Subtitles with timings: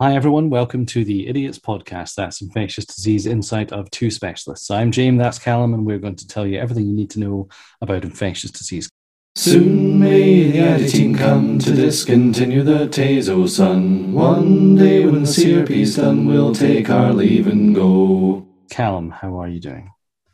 [0.00, 0.50] Hi, everyone.
[0.50, 2.16] Welcome to the Idiots Podcast.
[2.16, 4.68] That's infectious disease insight of two specialists.
[4.68, 7.48] I'm James, that's Callum, and we're going to tell you everything you need to know
[7.80, 8.90] about infectious disease.
[9.36, 14.10] Soon may the editing come to discontinue the Tazocin.
[14.10, 18.48] One day when the CRP's done, we'll take our leave and go.
[18.70, 19.92] Callum, how are you doing?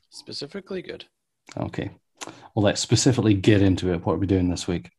[0.09, 1.05] Specifically good.
[1.59, 1.91] Okay.
[2.55, 4.07] Well, let's specifically get into it.
[4.07, 4.91] What are we doing this week?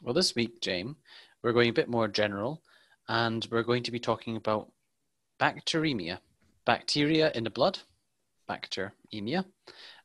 [0.00, 0.94] Well, this week, James,
[1.42, 2.62] we're going a bit more general
[3.10, 4.70] and we're going to be talking about
[5.40, 6.18] bacteremia,
[6.64, 7.80] bacteria in the blood,
[8.48, 9.44] bacteremia.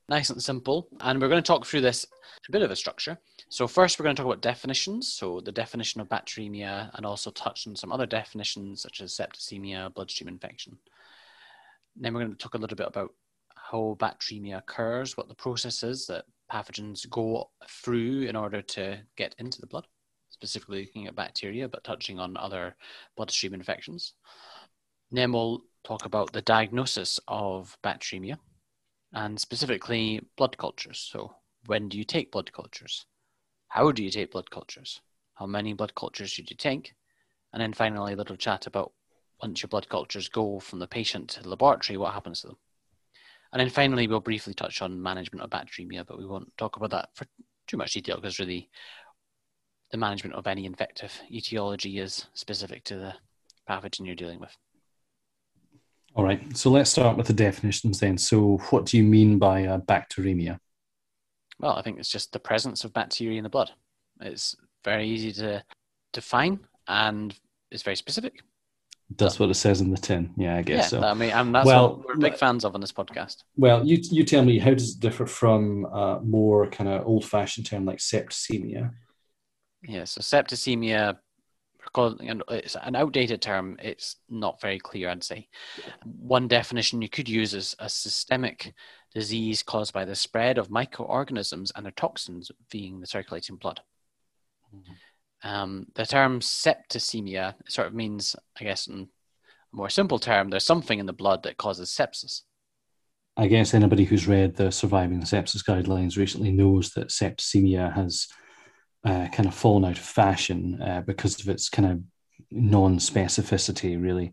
[0.09, 0.87] Nice and simple.
[1.01, 2.07] And we're going to talk through this
[2.49, 3.19] a bit of a structure.
[3.49, 5.13] So, first, we're going to talk about definitions.
[5.13, 9.93] So, the definition of bacteremia, and also touch on some other definitions such as septicemia,
[9.93, 10.75] bloodstream infection.
[11.95, 13.13] Then, we're going to talk a little bit about
[13.55, 19.35] how bacteremia occurs, what the process is that pathogens go through in order to get
[19.37, 19.85] into the blood
[20.35, 22.75] specifically looking at bacteria, but touching on other
[23.15, 24.13] bloodstream infections.
[25.09, 28.37] Then we'll talk about the diagnosis of bacteremia
[29.13, 30.99] and specifically blood cultures.
[30.99, 31.35] So,
[31.67, 33.05] when do you take blood cultures?
[33.69, 35.01] How do you take blood cultures?
[35.35, 36.93] How many blood cultures should you take?
[37.53, 38.91] And then finally, a little chat about
[39.41, 42.57] once your blood cultures go from the patient to the laboratory, what happens to them?
[43.53, 46.91] And then finally, we'll briefly touch on management of bacteremia, but we won't talk about
[46.91, 47.25] that for
[47.67, 48.69] too much detail because really
[49.91, 53.13] the management of any infective etiology is specific to the
[53.69, 54.55] pathogen you're dealing with.
[56.15, 58.17] All right, so let's start with the definitions then.
[58.17, 60.59] So, what do you mean by uh, bacteremia?
[61.59, 63.71] Well, I think it's just the presence of bacteria in the blood.
[64.21, 65.63] It's very easy to
[66.13, 67.37] define and
[67.71, 68.41] it's very specific.
[69.17, 70.31] That's what it says in the tin.
[70.35, 71.03] Yeah, I guess yeah, so.
[71.03, 73.43] I mean, and that's well, what we're big fans of on this podcast.
[73.55, 77.23] Well, you you tell me how does it differ from a more kind of old
[77.23, 78.91] fashioned term like septicemia,
[79.87, 81.17] yeah, so septicemia,
[81.95, 83.77] it's an outdated term.
[83.81, 85.47] It's not very clear, I'd say.
[86.03, 88.73] One definition you could use is a systemic
[89.13, 93.81] disease caused by the spread of microorganisms and their toxins via the circulating blood.
[94.75, 95.49] Mm-hmm.
[95.49, 99.07] Um, the term septicemia sort of means, I guess, in
[99.73, 102.41] a more simple term, there's something in the blood that causes sepsis.
[103.37, 108.27] I guess anybody who's read the surviving sepsis guidelines recently knows that septicemia has
[109.05, 112.01] uh, kind of fallen out of fashion uh, because of its kind of
[112.51, 114.01] non-specificity.
[114.01, 114.31] Really,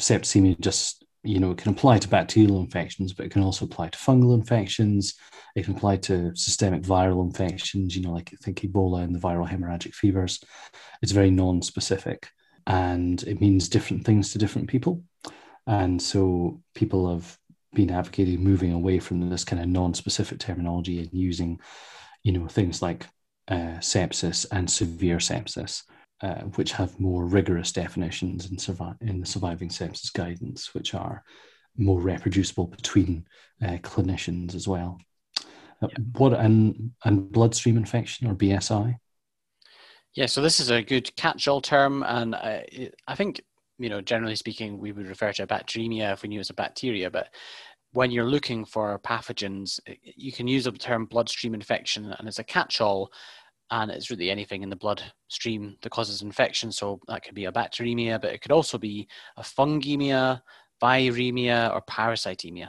[0.00, 3.88] septicemia just you know it can apply to bacterial infections, but it can also apply
[3.88, 5.14] to fungal infections.
[5.56, 7.96] It can apply to systemic viral infections.
[7.96, 10.42] You know, like I think Ebola and the viral hemorrhagic fevers.
[11.02, 12.28] It's very non-specific,
[12.66, 15.02] and it means different things to different people.
[15.66, 17.38] And so people have
[17.72, 21.60] been advocating moving away from this kind of non-specific terminology and using,
[22.22, 23.06] you know, things like
[23.48, 25.82] uh, sepsis and severe sepsis,
[26.22, 31.22] uh, which have more rigorous definitions in, survi- in, the surviving sepsis guidance, which are
[31.76, 33.26] more reproducible between
[33.62, 34.98] uh, clinicians as well.
[35.82, 38.96] Uh, what and and bloodstream infection or BSI?
[40.14, 43.42] Yeah, so this is a good catch-all term, and I, I think
[43.78, 46.50] you know generally speaking we would refer to a bacteremia if we knew it was
[46.50, 47.28] a bacteria, but
[47.94, 52.44] when you're looking for pathogens, you can use the term bloodstream infection, and it's a
[52.44, 53.10] catch-all,
[53.70, 56.70] and it's really anything in the bloodstream that causes infection.
[56.72, 60.42] So that could be a bacteremia, but it could also be a fungemia,
[60.82, 62.68] viremia, or parasitemia.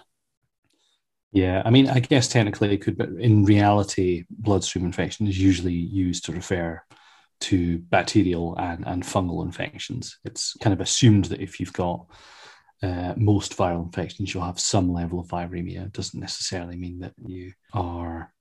[1.31, 5.73] Yeah, I mean, I guess technically it could, but in reality, bloodstream infection is usually
[5.73, 6.81] used to refer
[7.41, 10.17] to bacterial and, and fungal infections.
[10.23, 12.05] It's kind of assumed that if you've got
[12.85, 15.85] uh, most viral infections, you'll have some level of viremia.
[15.85, 18.31] It doesn't necessarily mean that you are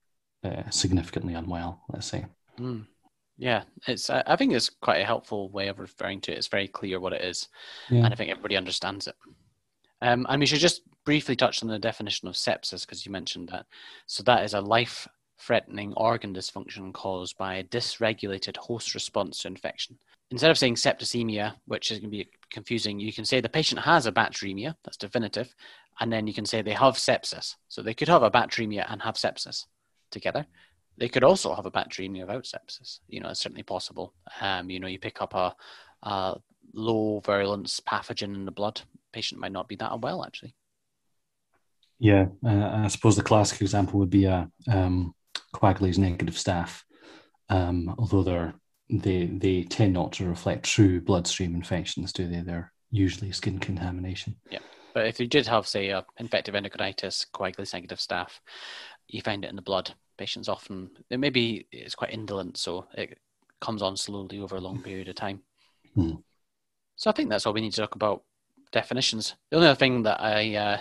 [0.45, 2.27] uh, significantly unwell, let's say.
[2.59, 2.87] Mm.
[3.37, 4.11] Yeah, it's.
[4.11, 6.39] I think it's quite a helpful way of referring to it.
[6.39, 7.49] It's very clear what it is,
[7.91, 8.05] yeah.
[8.05, 9.17] and I think everybody understands it.
[10.03, 13.49] Um, and we should just briefly touch on the definition of sepsis because you mentioned
[13.49, 13.67] that.
[14.07, 14.61] So that is a
[15.37, 19.99] life-threatening organ dysfunction caused by a dysregulated host response to infection
[20.31, 23.81] instead of saying septicemia, which is going to be confusing, you can say the patient
[23.81, 25.55] has a bacteremia, that's definitive,
[26.01, 27.55] and then you can say they have sepsis.
[27.69, 29.67] So they could have a bacteremia and have sepsis
[30.11, 30.45] together.
[30.97, 33.01] They could also have a bacteremia without sepsis.
[33.09, 34.13] You know, it's certainly possible.
[34.41, 35.55] Um, you know, you pick up a,
[36.03, 36.37] a
[36.73, 38.81] low virulence pathogen in the blood,
[39.13, 40.55] patient might not be that unwell actually.
[42.01, 45.15] Yeah, uh, I suppose the classic example would be a um,
[45.55, 46.83] coagulase negative staph,
[47.49, 48.55] um, although they're
[48.91, 52.41] they they tend not to reflect true bloodstream infections, do they?
[52.41, 54.37] They're usually skin contamination.
[54.51, 54.61] Yeah,
[54.93, 58.41] but if you did have, say, a infective endocarditis, coagulase negative staph,
[59.09, 59.95] you find it in the blood.
[60.19, 63.19] Patients often it maybe it's quite indolent, so it
[63.61, 65.41] comes on slowly over a long period of time.
[65.95, 66.17] Hmm.
[66.97, 68.23] So I think that's all we need to talk about
[68.71, 69.35] definitions.
[69.51, 70.81] The only other thing that I uh,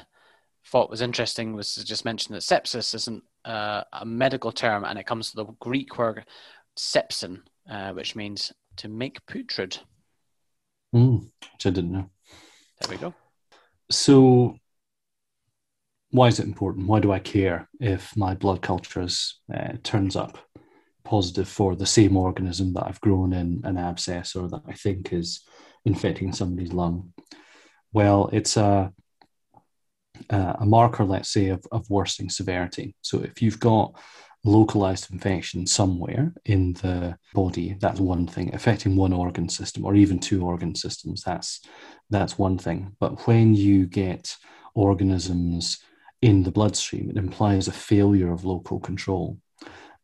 [0.68, 4.98] thought was interesting was to just mention that sepsis isn't uh, a medical term and
[4.98, 6.26] it comes from the Greek word
[6.78, 9.78] sepsin, uh, which means to make putrid.
[10.96, 12.10] Mm, which I didn't know.
[12.82, 13.14] There we go.
[13.90, 14.56] So,
[16.12, 16.88] why is it important?
[16.88, 20.38] Why do I care if my blood cultures uh, turns up
[21.04, 25.12] positive for the same organism that I've grown in an abscess or that I think
[25.12, 25.42] is
[25.86, 27.14] infecting somebody's lung?
[27.92, 28.94] Well, it's a
[30.30, 32.96] uh, a marker, let's say, of, of worsening severity.
[33.02, 33.96] So if you've got
[34.46, 38.54] localized infection somewhere in the body, that's one thing.
[38.54, 41.62] Affecting one organ system or even two organ systems, that's
[42.10, 42.96] that's one thing.
[43.00, 44.36] But when you get
[44.76, 45.80] organisms
[46.22, 49.38] in the bloodstream, it implies a failure of local control.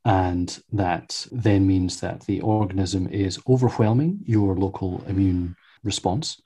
[0.06, 6.42] And that then means that the organism is overwhelming your local immune response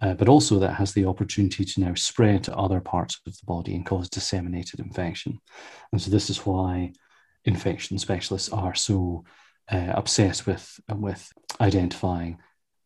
[0.00, 3.46] uh, but also that has the opportunity to now spread to other parts of the
[3.46, 5.38] body and cause disseminated infection.
[5.92, 6.92] And so this is why
[7.44, 9.24] infection specialists are so
[9.70, 11.30] uh, obsessed with with
[11.60, 12.38] identifying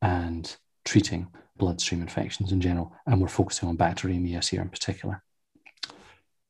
[0.03, 5.23] and treating bloodstream infections in general, and we're focusing on bacteremias here in particular.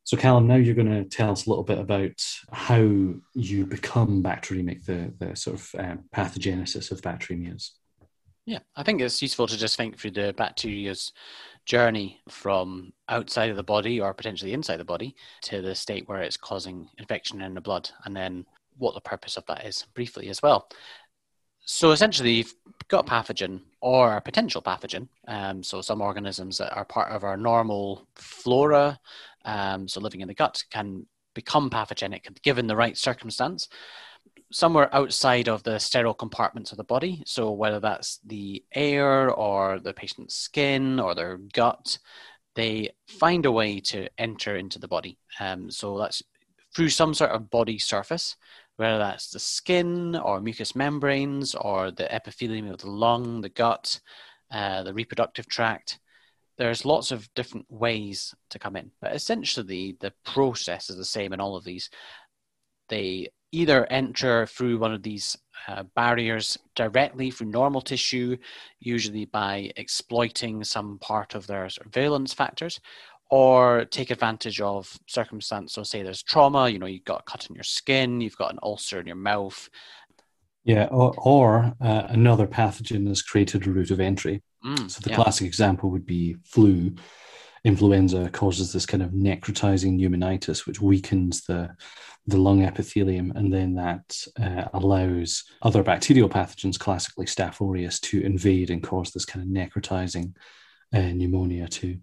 [0.04, 2.22] So, Callum, now you're going to tell us a little bit about
[2.52, 7.70] how you become bacteremic, the, the sort of um, pathogenesis of bacteremias.
[8.46, 11.12] Yeah, I think it's useful to just think through the bacteria's
[11.64, 16.20] journey from outside of the body or potentially inside the body to the state where
[16.20, 18.44] it's causing infection in the blood, and then
[18.76, 20.68] what the purpose of that is briefly as well.
[21.60, 22.54] So essentially, you've
[22.88, 25.08] got a pathogen or a potential pathogen.
[25.26, 28.98] Um, so some organisms that are part of our normal flora,
[29.46, 33.68] um, so living in the gut, can become pathogenic given the right circumstance
[34.52, 37.22] somewhere outside of the sterile compartments of the body.
[37.26, 41.98] So whether that's the air or the patient's skin or their gut,
[42.54, 45.18] they find a way to enter into the body.
[45.40, 46.22] Um, so that's
[46.74, 48.36] through some sort of body surface,
[48.76, 54.00] whether that's the skin or mucous membranes or the epithelium of the lung, the gut,
[54.50, 55.98] uh, the reproductive tract.
[56.56, 61.32] There's lots of different ways to come in, but essentially the process is the same
[61.32, 61.90] in all of these.
[62.88, 68.36] They either enter through one of these uh, barriers directly through normal tissue,
[68.80, 72.80] usually by exploiting some part of their surveillance factors,
[73.30, 75.72] or take advantage of circumstance.
[75.72, 78.52] So, say there's trauma, you know, you've got a cut in your skin, you've got
[78.52, 79.70] an ulcer in your mouth.
[80.64, 84.42] Yeah, or, or uh, another pathogen has created a route of entry.
[84.64, 85.16] Mm, so, the yeah.
[85.16, 86.94] classic example would be flu.
[87.64, 91.74] Influenza causes this kind of necrotizing pneumonitis, which weakens the
[92.26, 98.22] the lung epithelium, and then that uh, allows other bacterial pathogens, classically Staph aureus, to
[98.22, 100.34] invade and cause this kind of necrotizing
[100.94, 101.98] uh, pneumonia too.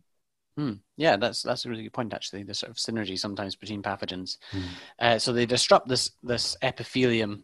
[0.58, 0.74] Hmm.
[0.98, 2.14] Yeah, that's that's a really good point.
[2.14, 4.38] Actually, the sort of synergy sometimes between pathogens.
[4.52, 4.64] Mm.
[5.00, 7.44] Uh, so they disrupt this this epithelium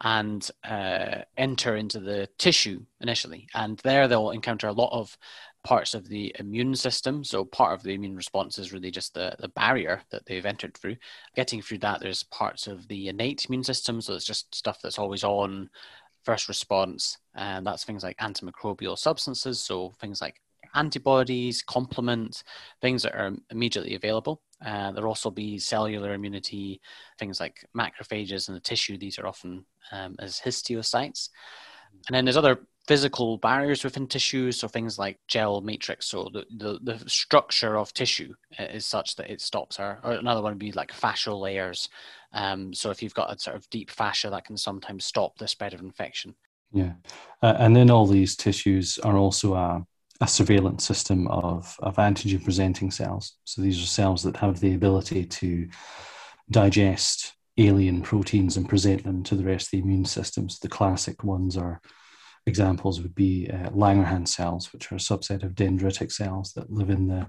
[0.00, 5.16] and uh, enter into the tissue initially, and there they'll encounter a lot of
[5.64, 7.24] parts of the immune system.
[7.24, 10.76] So part of the immune response is really just the, the barrier that they've entered
[10.76, 10.96] through.
[11.34, 14.00] Getting through that, there's parts of the innate immune system.
[14.00, 15.70] So it's just stuff that's always on,
[16.22, 17.18] first response.
[17.34, 19.58] And that's things like antimicrobial substances.
[19.58, 20.40] So things like
[20.74, 22.42] antibodies, complement,
[22.82, 24.42] things that are immediately available.
[24.64, 26.80] Uh, there'll also be cellular immunity,
[27.18, 28.98] things like macrophages in the tissue.
[28.98, 31.30] These are often um, as histiocytes.
[32.08, 36.06] And then there's other physical barriers within tissue, so things like gel matrix.
[36.06, 40.00] So the, the, the structure of tissue is such that it stops our.
[40.02, 41.88] Or another one would be like fascial layers.
[42.32, 45.48] Um, so if you've got a sort of deep fascia, that can sometimes stop the
[45.48, 46.34] spread of infection.
[46.72, 46.92] Yeah,
[47.40, 49.86] uh, and then all these tissues are also a,
[50.20, 53.36] a surveillance system of of antigen presenting cells.
[53.44, 55.68] So these are cells that have the ability to
[56.50, 60.58] digest alien proteins and present them to the rest of the immune systems.
[60.58, 61.80] The classic ones are
[62.46, 66.90] examples would be uh, Langerhans cells, which are a subset of dendritic cells that live
[66.90, 67.28] in the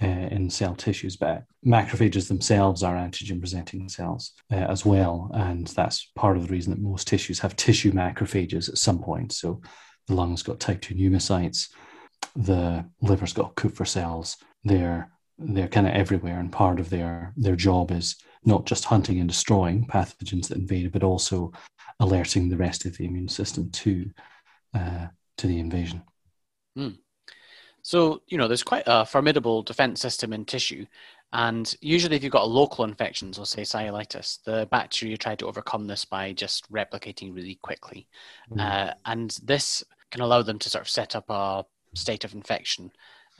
[0.00, 1.16] uh, in cell tissues.
[1.16, 6.72] But macrophages themselves are antigen-presenting cells uh, as well, and that's part of the reason
[6.72, 9.32] that most tissues have tissue macrophages at some point.
[9.32, 9.60] So
[10.06, 11.68] the lungs got type two pneumocytes,
[12.34, 14.36] the liver's got Kupffer cells.
[14.64, 19.20] They're they're kind of everywhere, and part of their their job is not just hunting
[19.20, 21.52] and destroying pathogens that invade, but also
[22.00, 24.08] alerting the rest of the immune system to
[24.74, 25.06] uh,
[25.38, 26.02] to the invasion.
[26.76, 26.98] Mm.
[27.82, 30.86] So, you know, there's quite a formidable defense system in tissue.
[31.32, 35.46] And usually, if you've got a local infection, so say cellulitis, the bacteria try to
[35.46, 38.08] overcome this by just replicating really quickly.
[38.50, 38.60] Mm.
[38.60, 42.90] Uh, and this can allow them to sort of set up a state of infection.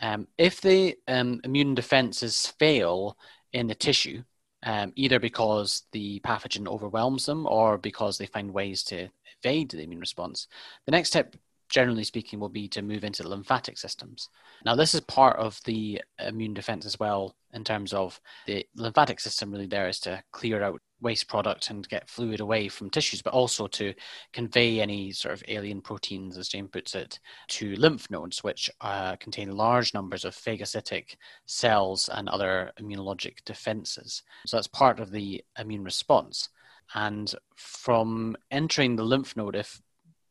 [0.01, 3.17] Um, if the um, immune defenses fail
[3.53, 4.23] in the tissue,
[4.65, 9.09] um, either because the pathogen overwhelms them or because they find ways to
[9.43, 10.49] evade the immune response,
[10.87, 11.37] the next step,
[11.69, 14.29] generally speaking, will be to move into the lymphatic systems.
[14.65, 19.21] Now, this is part of the immune defense as well, in terms of the lymphatic
[19.21, 23.23] system, really, there is to clear out waste product and get fluid away from tissues,
[23.23, 23.95] but also to
[24.33, 29.15] convey any sort of alien proteins, as James puts it, to lymph nodes, which uh,
[29.17, 31.15] contain large numbers of phagocytic
[31.47, 34.23] cells and other immunologic defenses.
[34.47, 36.49] So that's part of the immune response.
[36.95, 39.81] And from entering the lymph node, if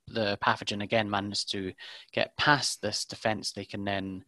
[0.08, 1.74] the pathogen again manages to
[2.12, 4.24] get past this defense, they can then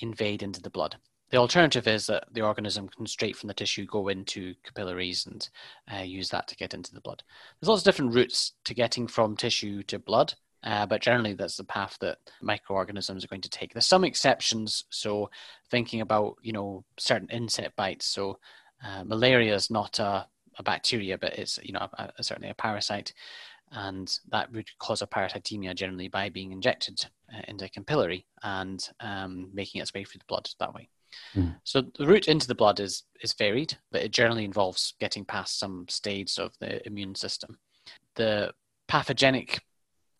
[0.00, 0.96] invade into the blood.
[1.30, 5.48] The alternative is that the organism can straight from the tissue go into capillaries and
[5.92, 7.22] uh, use that to get into the blood.
[7.60, 11.56] There's lots of different routes to getting from tissue to blood, uh, but generally that's
[11.56, 13.72] the path that microorganisms are going to take.
[13.72, 15.30] There's some exceptions, so
[15.70, 18.06] thinking about you know certain insect bites.
[18.06, 18.38] So
[18.84, 20.26] uh, malaria is not a,
[20.58, 23.12] a, bacteria, but it's you know a, a, certainly a parasite,
[23.72, 28.88] and that would cause a parasitemia generally by being injected uh, into a capillary and
[29.00, 30.88] um, making its way through the blood that way.
[31.34, 31.56] Mm.
[31.64, 35.58] So the route into the blood is is varied, but it generally involves getting past
[35.58, 37.58] some stage of the immune system.
[38.16, 38.52] The
[38.88, 39.60] pathogenic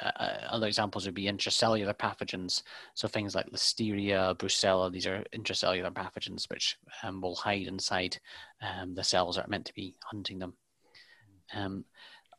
[0.00, 2.62] uh, uh, other examples would be intracellular pathogens,
[2.94, 4.90] so things like Listeria, Brucella.
[4.90, 8.18] These are intracellular pathogens which um, will hide inside
[8.60, 10.54] um, the cells that are meant to be hunting them.
[11.54, 11.84] Um,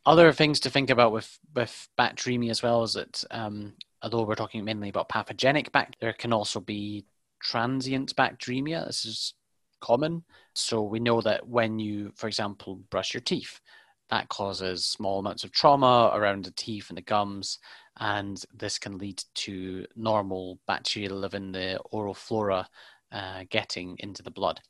[0.06, 4.36] other things to think about with with bacteremia as well is that um, although we're
[4.36, 7.06] talking mainly about pathogenic bacteria, there can also be
[7.42, 8.86] transient bacteremia.
[8.86, 9.34] This is
[9.80, 10.24] common.
[10.54, 13.62] So we know that when you, for example, brush your teeth,
[14.10, 17.60] that causes small amounts of trauma around the teeth and the gums,
[18.00, 22.68] and this can lead to normal bacteria living in the oral flora
[23.12, 24.62] uh, getting into the blood.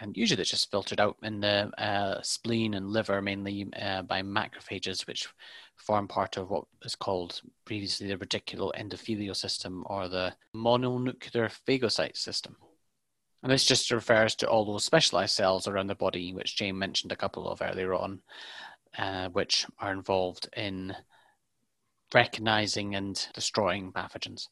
[0.00, 4.22] And usually it's just filtered out in the uh, spleen and liver, mainly uh, by
[4.22, 5.28] macrophages, which
[5.76, 12.56] form part of what is called previously the reticuloendothelial system or the mononuclear phagocyte system.
[13.44, 17.12] And this just refers to all those specialized cells around the body, which James mentioned
[17.12, 18.20] a couple of earlier on,
[18.98, 20.94] uh, which are involved in
[22.12, 24.48] recognizing and destroying pathogens.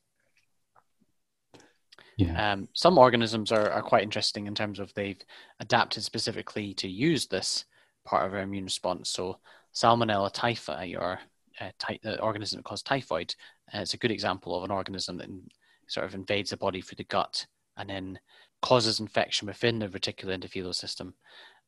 [2.16, 2.52] Yeah.
[2.52, 5.20] Um, some organisms are, are quite interesting in terms of they've
[5.60, 7.64] adapted specifically to use this
[8.04, 9.10] part of our immune response.
[9.10, 9.38] So
[9.74, 11.20] Salmonella typhi, or
[11.60, 13.34] uh, ty- the organism that causes typhoid,
[13.72, 15.48] uh, it's a good example of an organism that in,
[15.88, 17.46] sort of invades the body through the gut
[17.76, 18.18] and then
[18.60, 21.14] causes infection within the reticuloendothelial system,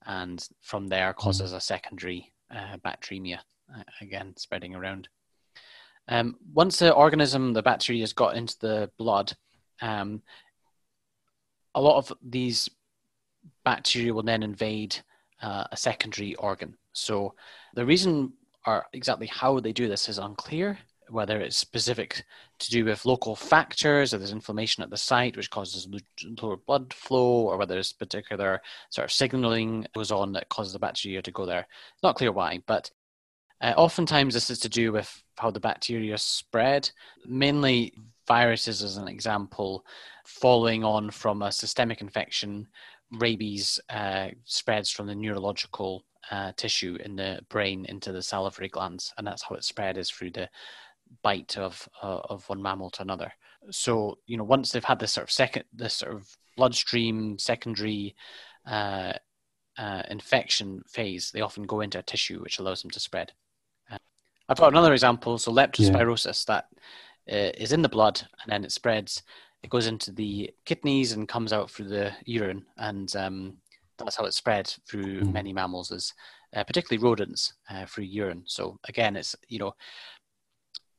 [0.07, 1.17] and from there mm.
[1.17, 3.39] causes a secondary uh, bacteremia,
[3.75, 5.09] uh, again spreading around.
[6.09, 9.33] Um, once the organism, the bacteria, has got into the blood,
[9.81, 10.23] um,
[11.75, 12.69] a lot of these
[13.65, 14.97] bacteria will then invade
[15.43, 16.77] uh, a secondary organ.
[16.93, 17.35] So
[17.75, 18.33] the reason
[18.67, 22.25] or exactly how they do this is unclear, whether it's specific
[22.59, 25.89] to do with local factors or there's inflammation at the site which causes
[26.43, 30.79] lower blood flow or whether there's particular sort of signaling goes on that causes the
[30.79, 31.67] bacteria to go there.
[32.03, 32.91] Not clear why, but
[33.61, 36.91] uh, oftentimes this is to do with how the bacteria spread,
[37.27, 37.93] mainly
[38.27, 39.85] viruses as an example,
[40.25, 42.67] following on from a systemic infection
[43.13, 49.13] rabies uh, spreads from the neurological uh, tissue in the brain into the salivary glands,
[49.19, 50.49] and that's how it spread is through the
[51.23, 53.33] bite of uh, of one mammal to another.
[53.71, 58.15] So you know, once they've had this sort of second, this sort of bloodstream secondary
[58.67, 59.15] uh,
[59.79, 63.33] uh, infection phase, they often go into a tissue which allows them to spread.
[63.91, 63.99] Uh,
[64.49, 65.39] I've got another example.
[65.39, 66.61] So leptospirosis yeah.
[67.27, 69.23] that uh, is in the blood, and then it spreads
[69.65, 73.57] it goes into the kidneys and comes out through the urine, and um,
[73.99, 75.33] that's how it spread through mm.
[75.33, 76.13] many mammals, is
[76.55, 78.43] uh, particularly rodents uh, through urine.
[78.45, 79.75] So again, it's you know,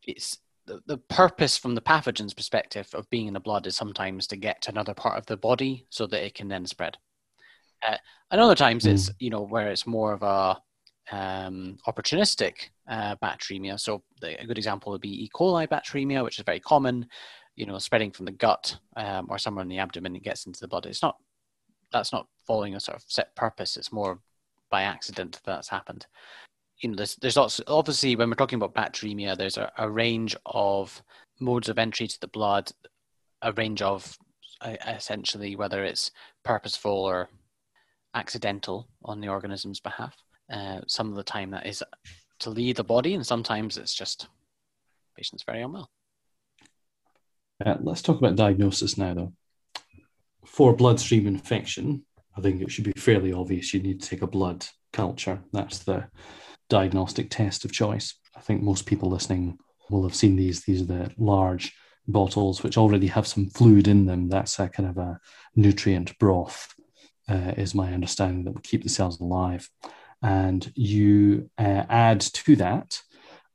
[0.08, 4.28] it's the, the purpose from the pathogen's perspective of being in the blood is sometimes
[4.28, 6.98] to get to another part of the body so that it can then spread.
[7.88, 7.98] Uh,
[8.32, 8.94] and other times mm.
[8.94, 10.60] it's you know where it's more of a
[11.12, 13.80] um, opportunistic uh, bacteremia.
[13.80, 15.30] So the, a good example would be E.
[15.34, 17.08] coli bacteremia, which is very common,
[17.56, 20.60] you know, spreading from the gut um, or somewhere in the abdomen, it gets into
[20.60, 20.86] the blood.
[20.86, 21.18] It's not
[21.92, 23.78] that's not following a sort of set purpose.
[23.78, 24.20] It's more
[24.70, 26.08] by accident that's happened.
[26.80, 30.36] You know, there's there's also obviously when we're talking about bacteremia, there's a, a range
[30.46, 31.02] of
[31.40, 32.72] modes of entry to the blood,
[33.42, 34.18] a range of
[34.62, 36.12] uh, essentially whether it's
[36.44, 37.30] purposeful or
[38.14, 40.16] accidental on the organism's behalf.
[40.52, 41.84] Uh, some of the time that is
[42.40, 44.28] to leave the body, and sometimes it's just
[45.16, 45.90] patient's very unwell.
[47.66, 49.34] Uh, let's talk about diagnosis now, though.
[50.46, 52.06] For bloodstream infection,
[52.38, 55.42] I think it should be fairly obvious you need to take a blood culture.
[55.54, 56.08] That's the
[56.70, 58.16] diagnostic test of choice.
[58.36, 59.58] I think most people listening
[59.90, 60.64] will have seen these.
[60.64, 61.74] These are the large
[62.08, 64.30] bottles which already have some fluid in them.
[64.30, 65.20] That's a kind of a
[65.56, 66.74] nutrient broth,
[67.30, 69.70] uh, is my understanding, that will keep the cells alive.
[70.22, 73.02] And you uh, add to that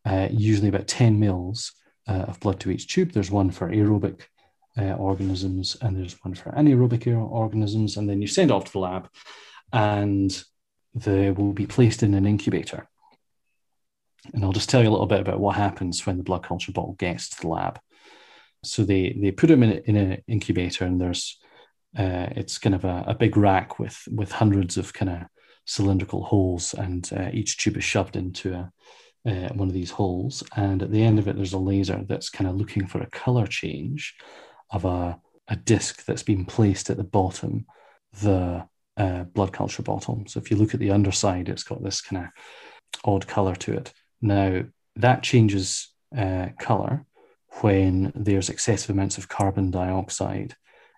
[0.05, 1.73] uh, usually about 10 mils
[2.09, 3.13] uh, of blood to each tube.
[3.13, 4.23] There's one for aerobic
[4.79, 7.97] uh, organisms and there's one for anaerobic organisms.
[7.97, 9.09] And then you send off to the lab
[9.73, 10.43] and
[10.95, 12.89] they will be placed in an incubator.
[14.33, 16.73] And I'll just tell you a little bit about what happens when the blood culture
[16.73, 17.81] bottle gets to the lab.
[18.63, 21.39] So they they put them in, in an incubator, and there's
[21.99, 25.19] uh, it's kind of a, a, big rack with with hundreds of kind of
[25.65, 28.73] cylindrical holes, and uh, each tube is shoved into a,
[29.27, 30.43] uh, one of these holes.
[30.57, 33.11] And at the end of it, there's a laser that's kind of looking for a
[33.11, 34.15] color change
[34.71, 37.67] of a, a disc that's been placed at the bottom,
[38.21, 40.23] the uh, blood culture bottle.
[40.27, 42.31] So if you look at the underside, it's got this kind of
[43.05, 43.93] odd color to it.
[44.21, 44.63] Now
[44.97, 47.05] that changes uh, color
[47.61, 50.55] when there's excessive amounts of carbon dioxide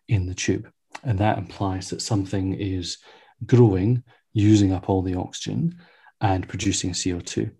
[0.09, 0.71] in the tube.
[1.03, 2.99] And that implies that something is
[3.47, 4.03] growing,
[4.33, 5.79] using up all the oxygen,
[6.21, 7.51] and producing CO2.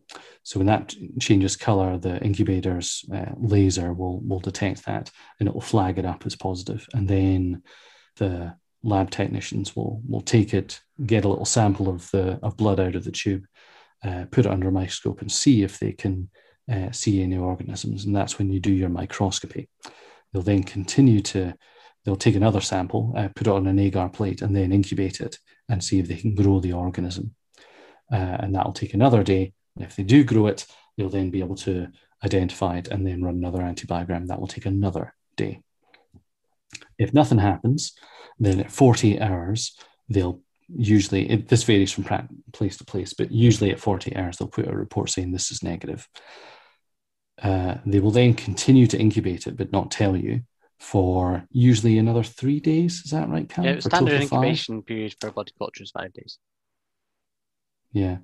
[0.45, 5.55] So when that changes color, the incubator's uh, laser will, will detect that and it
[5.55, 6.87] will flag it up as positive.
[6.95, 7.63] And then
[8.17, 8.55] the
[8.85, 12.95] lab technicians will, will take it, get a little sample of the of blood out
[12.95, 13.45] of the tube,
[14.05, 16.29] uh, put it under a microscope and see if they can
[16.71, 18.05] uh, see any organisms.
[18.05, 19.69] And that's when you do your microscopy.
[20.33, 21.55] They'll then continue to,
[22.05, 25.39] they'll take another sample, uh, put it on an agar plate, and then incubate it
[25.69, 27.35] and see if they can grow the organism.
[28.11, 29.53] Uh, and that'll take another day.
[29.77, 30.67] And if they do grow it,
[30.97, 31.89] they'll then be able to
[32.25, 34.27] identify it and then run another antibiogram.
[34.27, 35.61] That will take another day.
[36.99, 37.93] If nothing happens,
[38.39, 39.77] then at 48 hours,
[40.09, 44.49] they'll usually, it, this varies from place to place, but usually at 48 hours, they'll
[44.49, 46.09] put a report saying this is negative.
[47.43, 50.43] Uh, they will then continue to incubate it, but not tell you
[50.79, 53.03] for usually another three days.
[53.05, 53.65] Is that right, Cam?
[53.65, 54.87] Yeah, standard incubation five?
[54.87, 56.39] period for blood culture is five days.
[57.93, 58.19] Yeah,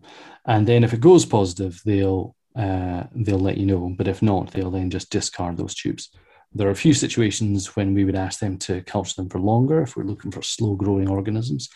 [0.47, 3.95] and then if it goes positive, they'll uh, they'll let you know.
[3.97, 6.11] But if not, they'll then just discard those tubes.
[6.53, 9.83] There are a few situations when we would ask them to culture them for longer
[9.83, 11.69] if we're looking for slow growing organisms.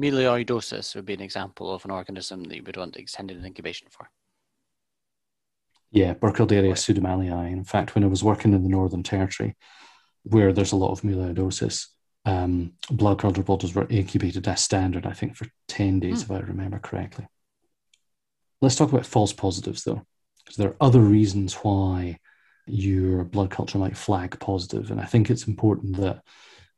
[0.00, 4.08] Melioidosis would be an example of an organism that you would want extended incubation for.
[5.90, 7.52] Yeah, Burkholderia pseudomallei.
[7.52, 9.56] In fact, when I was working in the Northern Territory,
[10.22, 11.86] where there's a lot of melioidosis,
[12.24, 16.24] um, blood culture bottles were incubated as standard, I think, for 10 days, mm.
[16.24, 17.26] if I remember correctly.
[18.60, 20.06] Let's talk about false positives, though,
[20.44, 22.18] because there are other reasons why
[22.66, 24.90] your blood culture might flag positive.
[24.90, 26.22] And I think it's important that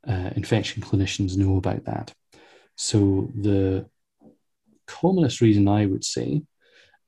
[0.06, 2.14] uh, infection clinicians know about that.
[2.76, 3.86] So, the
[4.86, 6.42] commonest reason I would say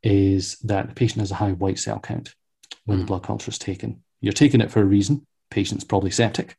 [0.03, 2.35] is that the patient has a high white cell count
[2.85, 3.01] when mm.
[3.03, 4.03] the blood culture is taken.
[4.21, 5.27] You're taking it for a reason.
[5.51, 6.57] Patient's probably septic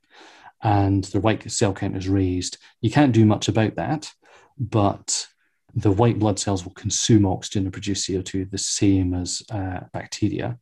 [0.65, 2.58] and their white cell count is raised.
[2.82, 4.12] You can't do much about that,
[4.58, 5.28] but
[5.76, 10.58] the white blood cells will consume oxygen and produce CO2 the same as uh, bacteria,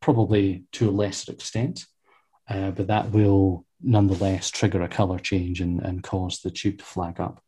[0.00, 1.84] probably to a lesser extent,
[2.48, 6.84] uh, but that will nonetheless trigger a color change and, and cause the tube to
[6.84, 7.42] flag up.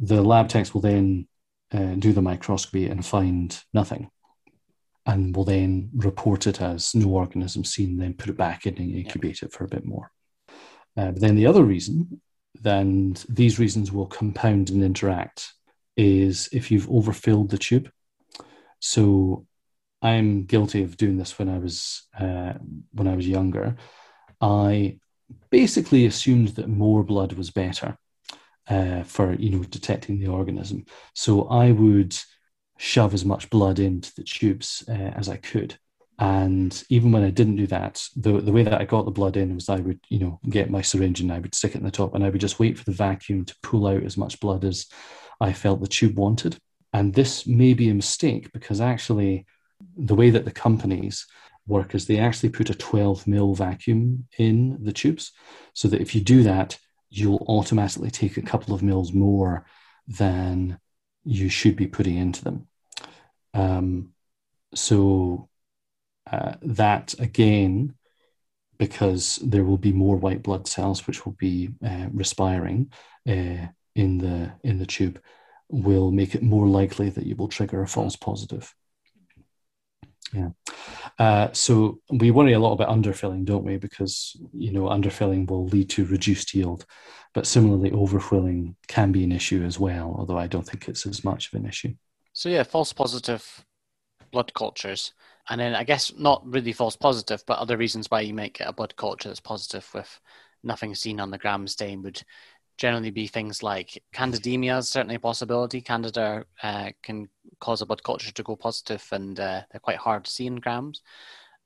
[0.00, 1.28] The lab techs will then
[1.72, 4.10] uh, do the microscopy and find nothing
[5.06, 8.94] and will then report it as no organism seen, then put it back in and
[8.94, 10.10] incubate it for a bit more.
[10.96, 12.20] Uh, but then the other reason,
[12.60, 15.52] then these reasons will compound and interact,
[15.96, 17.90] is if you've overfilled the tube.
[18.78, 19.46] So
[20.02, 22.54] I'm guilty of doing this when I was uh,
[22.92, 23.76] when I was younger.
[24.40, 24.98] I
[25.50, 27.96] basically assumed that more blood was better
[28.70, 30.86] uh, for you know detecting the organism.
[31.14, 32.16] So I would
[32.78, 35.76] shove as much blood into the tubes uh, as I could.
[36.18, 39.36] And even when I didn't do that, the, the way that I got the blood
[39.38, 41.84] in was I would, you know, get my syringe and I would stick it in
[41.84, 44.38] the top and I would just wait for the vacuum to pull out as much
[44.38, 44.86] blood as
[45.40, 46.58] I felt the tube wanted.
[46.92, 49.46] And this may be a mistake because actually
[49.96, 51.26] the way that the companies
[51.66, 55.32] work is they actually put a 12 mil vacuum in the tubes
[55.72, 56.78] so that if you do that,
[57.10, 59.66] you'll automatically take a couple of mils more
[60.06, 60.78] than
[61.24, 62.68] you should be putting into them.
[63.52, 64.12] Um,
[64.74, 65.48] so
[66.30, 67.94] uh, that again,
[68.78, 72.90] because there will be more white blood cells which will be uh, respiring
[73.28, 75.20] uh, in the in the tube,
[75.68, 78.74] will make it more likely that you will trigger a false positive.
[80.32, 80.50] Yeah.
[81.20, 83.76] Uh, so we worry a lot about underfilling, don't we?
[83.76, 86.86] Because you know underfilling will lead to reduced yield,
[87.34, 90.16] but similarly, overfilling can be an issue as well.
[90.18, 91.92] Although I don't think it's as much of an issue.
[92.32, 93.66] So yeah, false positive
[94.32, 95.12] blood cultures,
[95.50, 98.68] and then I guess not really false positive, but other reasons why you might get
[98.68, 100.20] a blood culture that's positive with
[100.64, 102.22] nothing seen on the gram stain would
[102.80, 105.82] generally be things like candidemia is certainly a possibility.
[105.82, 107.28] Candida uh, can
[107.60, 110.56] cause a blood culture to go positive, and uh, they're quite hard to see in
[110.56, 111.02] grams.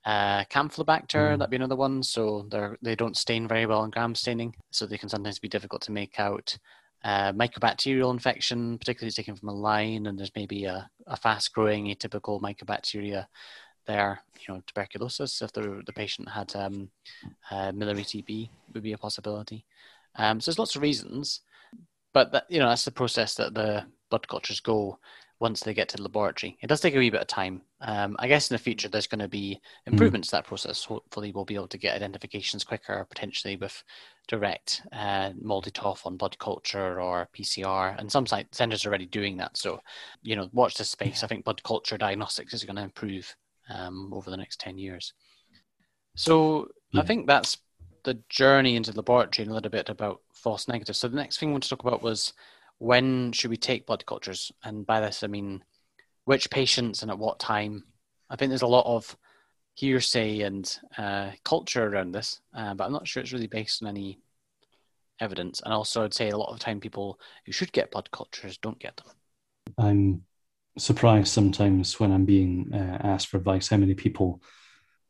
[0.03, 1.39] Uh, Campylobacter, mm.
[1.39, 2.03] that'd be another one.
[2.03, 5.47] So they're they don't stain very well in gram staining, so they can sometimes be
[5.47, 6.57] difficult to make out.
[7.03, 12.41] Uh, mycobacterial infection, particularly taken from a line, and there's maybe a, a fast-growing atypical
[12.41, 13.27] mycobacteria
[13.85, 14.19] there.
[14.39, 16.89] You know, tuberculosis if the the patient had um,
[17.51, 19.65] uh, miliary TB would be a possibility.
[20.17, 21.41] Um, so there's lots of reasons,
[22.13, 24.99] but that, you know that's the process that the blood cultures go
[25.39, 26.57] once they get to the laboratory.
[26.61, 27.61] It does take a wee bit of time.
[27.81, 29.93] Um, I guess in the future there's going to be hmm.
[29.93, 30.31] improvements mm.
[30.31, 30.85] to that process.
[30.85, 33.83] Hopefully we'll be able to get identifications quicker, potentially with
[34.27, 37.99] direct uh, MALDI-TOF on blood culture or PCR.
[37.99, 39.57] And some site centers are already doing that.
[39.57, 39.81] So,
[40.23, 41.23] you know, watch this space.
[41.23, 43.35] I think blood culture diagnostics is going to improve
[43.69, 45.13] um, over the next 10 years.
[46.15, 47.01] So yeah.
[47.01, 47.57] I think that's
[48.05, 50.99] the journey into the laboratory and a little bit about false negatives.
[50.99, 52.33] So the next thing I want to talk about was
[52.77, 54.51] when should we take blood cultures?
[54.63, 55.63] And by this, I mean
[56.25, 57.83] which patients and at what time.
[58.29, 59.15] I think there's a lot of
[59.75, 63.89] hearsay and uh, culture around this, uh, but I'm not sure it's really based on
[63.89, 64.19] any
[65.19, 65.61] evidence.
[65.63, 68.79] And also, I'd say a lot of time people who should get blood cultures don't
[68.79, 69.07] get them.
[69.77, 70.23] I'm
[70.77, 74.41] surprised sometimes when I'm being uh, asked for advice how many people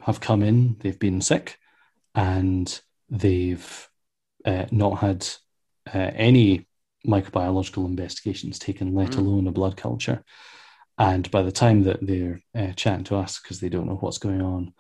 [0.02, 1.58] have come in, they've been sick,
[2.14, 3.90] and they've
[4.46, 5.28] uh, not had
[5.94, 6.68] uh, any
[7.06, 9.18] microbiological investigations taken, let mm.
[9.20, 10.24] alone a blood culture.
[10.98, 14.18] And by the time that they're uh, chatting to us because they don't know what's
[14.18, 14.74] going on,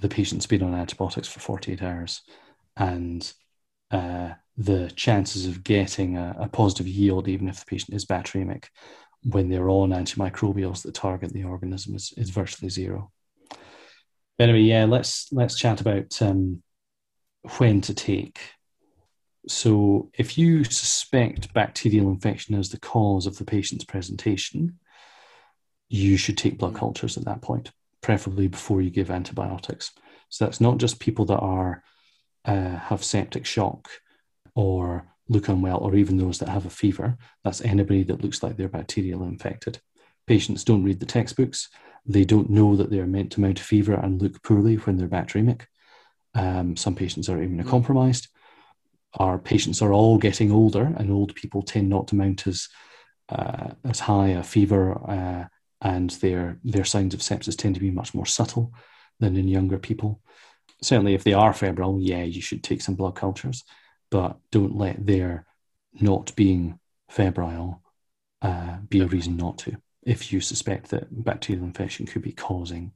[0.00, 2.22] the patient's been on antibiotics for 48 hours.
[2.76, 3.30] And
[3.90, 8.66] uh, the chances of getting a, a, positive yield, even if the patient is bacteremic,
[9.22, 13.10] when they're on antimicrobials that target the organism is, is virtually zero.
[14.38, 16.62] Anyway, yeah, let's let's chat about um,
[17.58, 18.40] when to take.
[19.48, 24.78] So, if you suspect bacterial infection as the cause of the patient's presentation,
[25.88, 27.70] you should take blood cultures at that point,
[28.02, 29.92] preferably before you give antibiotics.
[30.28, 31.82] So that's not just people that are
[32.44, 33.88] uh, have septic shock
[34.54, 37.16] or look unwell, or even those that have a fever.
[37.44, 39.80] That's anybody that looks like they're bacterial infected.
[40.26, 41.68] Patients don't read the textbooks.
[42.04, 45.08] They don't know that they're meant to mount a fever and look poorly when they're
[45.08, 45.62] bacteremic.
[46.36, 48.28] Um, some patients are immunocompromised.
[49.14, 52.68] Our patients are all getting older, and old people tend not to mount as
[53.28, 55.44] uh, as high a fever uh,
[55.80, 58.72] and their their signs of sepsis tend to be much more subtle
[59.18, 60.20] than in younger people.
[60.82, 63.64] Certainly, if they are febrile, yeah, you should take some blood cultures,
[64.10, 65.46] but don't let their
[65.98, 67.82] not being febrile
[68.42, 69.76] uh, be a reason not to.
[70.06, 72.92] If you suspect that bacterial infection could be causing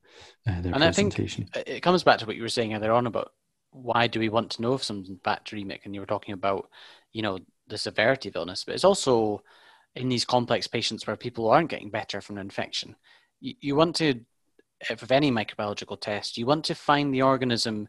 [0.49, 2.93] uh, their and presentation, I think it comes back to what you were saying earlier
[2.93, 3.33] on about
[3.73, 6.71] why do we want to know if something's bacteremic, and you were talking about,
[7.13, 9.43] you know, the severity of illness, but it's also
[9.97, 12.97] in these complex patients where people aren't getting better from an infection.
[13.41, 14.21] You, you want to,
[14.89, 17.89] with any microbiological test, you want to find the organism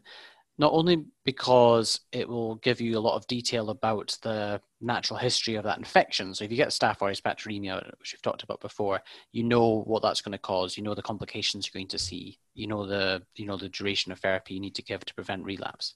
[0.62, 5.56] not only because it will give you a lot of detail about the natural history
[5.56, 6.32] of that infection.
[6.32, 10.02] So if you get Staph aureus bacteremia, which we've talked about before, you know what
[10.02, 10.76] that's going to cause.
[10.76, 12.38] You know the complications you're going to see.
[12.54, 15.44] You know the you know the duration of therapy you need to give to prevent
[15.44, 15.94] relapse.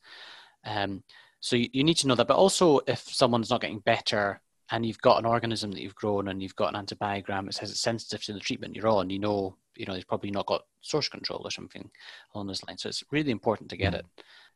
[0.65, 1.05] Um,
[1.39, 2.27] so you, you need to know that.
[2.27, 4.41] But also, if someone's not getting better
[4.73, 7.71] and you've got an organism that you've grown and you've got an antibiogram that says
[7.71, 10.65] it's sensitive to the treatment you're on, you know, you know, it's probably not got
[10.81, 11.89] source control or something
[12.35, 12.83] along those lines.
[12.83, 14.07] So it's really important to get it.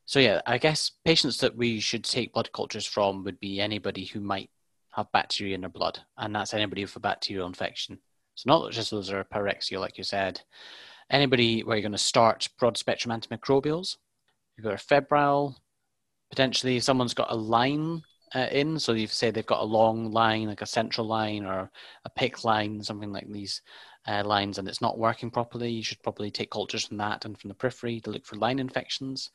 [0.06, 4.04] So yeah, I guess patients that we should take blood cultures from would be anybody
[4.04, 4.50] who might
[4.92, 7.98] have bacteria in their blood, and that's anybody with a bacterial infection.
[8.34, 10.40] So not just those that are pyrexia, like you said.
[11.10, 13.96] Anybody where you're going to start broad spectrum antimicrobials.
[14.56, 15.60] You've got a febrile,
[16.30, 18.02] potentially someone's got a line
[18.34, 18.78] uh, in.
[18.78, 21.70] So you say they've got a long line, like a central line or
[22.04, 23.62] a PICC line, something like these
[24.06, 25.70] uh, lines, and it's not working properly.
[25.70, 28.58] You should probably take cultures from that and from the periphery to look for line
[28.58, 29.30] infections,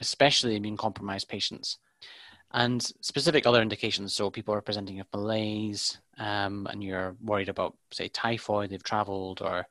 [0.00, 1.78] especially immune compromised patients.
[2.52, 4.12] And specific other indications.
[4.12, 8.70] So people are presenting with malaise, um, and you're worried about, say, typhoid.
[8.70, 9.66] They've travelled, or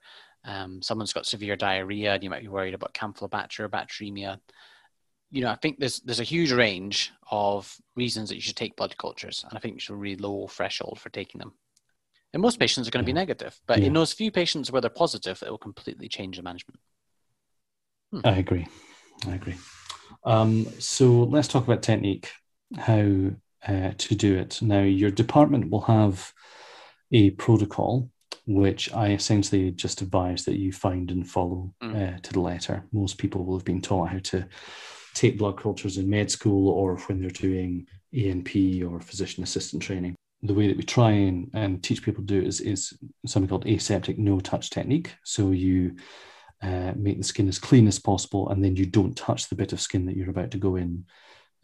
[0.46, 4.40] um, someone's got severe diarrhea, and you might be worried about Campylobacter bacteremia
[5.32, 8.76] you know, I think there's there's a huge range of reasons that you should take
[8.76, 11.54] blood cultures, and I think it's a really low threshold for taking them.
[12.34, 13.88] And most patients are going to be negative, but yeah.
[13.88, 16.80] in those few patients where they're positive, it will completely change the management.
[18.12, 18.22] Hmm.
[18.24, 18.68] I agree.
[19.28, 19.56] I agree.
[20.24, 22.32] Um, so let's talk about technique,
[22.78, 23.32] how
[23.68, 24.62] uh, to do it.
[24.62, 26.34] Now, your department will have
[27.12, 28.10] a protocol
[28.50, 32.16] which I essentially just advise that you find and follow mm.
[32.16, 32.84] uh, to the letter.
[32.92, 34.48] Most people will have been taught how to
[35.14, 40.16] take blood cultures in med school or when they're doing A&P or physician assistant training.
[40.42, 43.68] The way that we try and, and teach people to do is, is something called
[43.68, 45.14] aseptic no touch technique.
[45.24, 45.98] So you
[46.62, 49.74] uh, make the skin as clean as possible and then you don't touch the bit
[49.74, 51.06] of skin that you're about to go in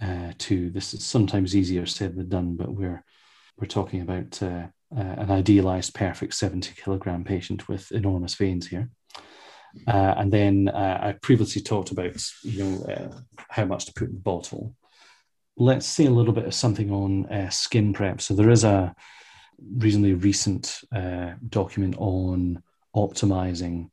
[0.02, 0.70] uh, to.
[0.72, 3.04] This is sometimes easier said than done, but we're
[3.58, 8.90] we're talking about uh, uh, an idealized perfect 70 kilogram patient with enormous veins here.
[9.88, 13.14] Uh, and then uh, I previously talked about, you know,
[13.50, 14.76] how much to put in the bottle.
[15.58, 18.22] Let's say a little bit of something on uh, skin prep.
[18.22, 18.94] So there is a
[19.78, 22.62] reasonably recent uh, document on
[22.96, 23.90] optimizing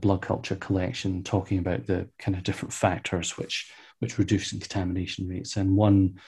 [0.00, 5.56] blood culture collection, talking about the kind of different factors which which reduce contamination rates.
[5.56, 6.20] And one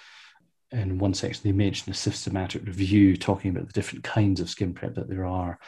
[0.73, 4.75] in one section they mentioned a systematic review talking about the different kinds of skin
[4.75, 5.59] prep that there are.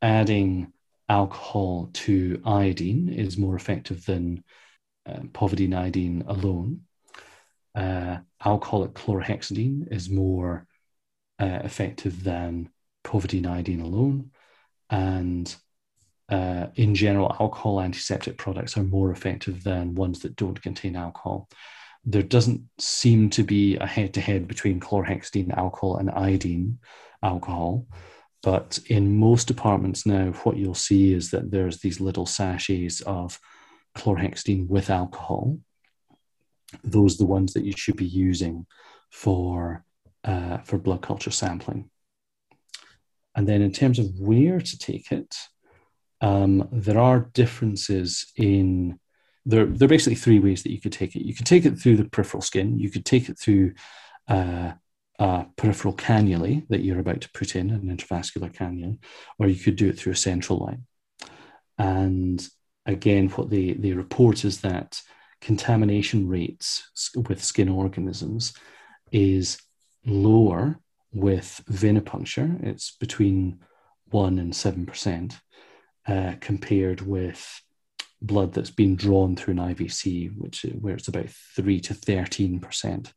[0.00, 0.72] Adding
[1.08, 4.42] alcohol to iodine is more effective than
[5.06, 6.82] uh, povidone iodine alone.
[7.74, 10.66] Uh, alcoholic chlorhexidine is more
[11.40, 12.70] uh, effective than
[13.04, 14.30] povidone iodine alone.
[14.90, 15.54] And
[16.28, 21.48] uh, in general, alcohol antiseptic products are more effective than ones that don't contain alcohol
[22.06, 26.78] there doesn't seem to be a head to head between chlorhexidine alcohol and iodine
[27.22, 27.86] alcohol.
[28.42, 33.38] But in most departments now, what you'll see is that there's these little sachets of
[33.96, 35.58] chlorhexidine with alcohol.
[36.82, 38.66] Those are the ones that you should be using
[39.10, 39.84] for,
[40.24, 41.90] uh, for blood culture sampling.
[43.34, 45.36] And then in terms of where to take it,
[46.20, 48.98] um, there are differences in
[49.46, 51.26] there, there are basically three ways that you could take it.
[51.26, 52.78] You could take it through the peripheral skin.
[52.78, 53.74] You could take it through
[54.26, 54.72] uh,
[55.18, 58.98] a peripheral cannula that you're about to put in, an intravascular cannula,
[59.38, 60.86] or you could do it through a central line.
[61.76, 62.46] And
[62.86, 65.02] again, what they, they report is that
[65.44, 68.54] contamination rates with skin organisms
[69.12, 69.58] is
[70.06, 70.80] lower
[71.12, 72.64] with venipuncture.
[72.64, 73.60] It's between
[74.10, 75.36] 1 and 7%
[76.08, 77.60] uh, compared with
[78.22, 83.12] blood that's been drawn through an IVC, which where it's about three to thirteen percent.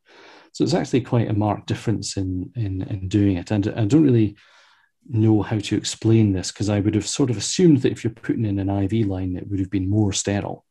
[0.51, 3.51] So it's actually quite a marked difference in in, in doing it.
[3.51, 4.35] And I don't really
[5.07, 8.11] know how to explain this because I would have sort of assumed that if you're
[8.11, 10.65] putting in an IV line, it would have been more sterile.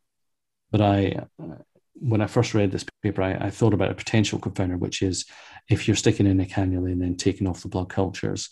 [0.70, 1.56] But I, uh,
[1.94, 5.24] when I first read this paper, I, I thought about a potential confounder, which is
[5.68, 8.50] if you're sticking in a cannula and then taking off the blood cultures,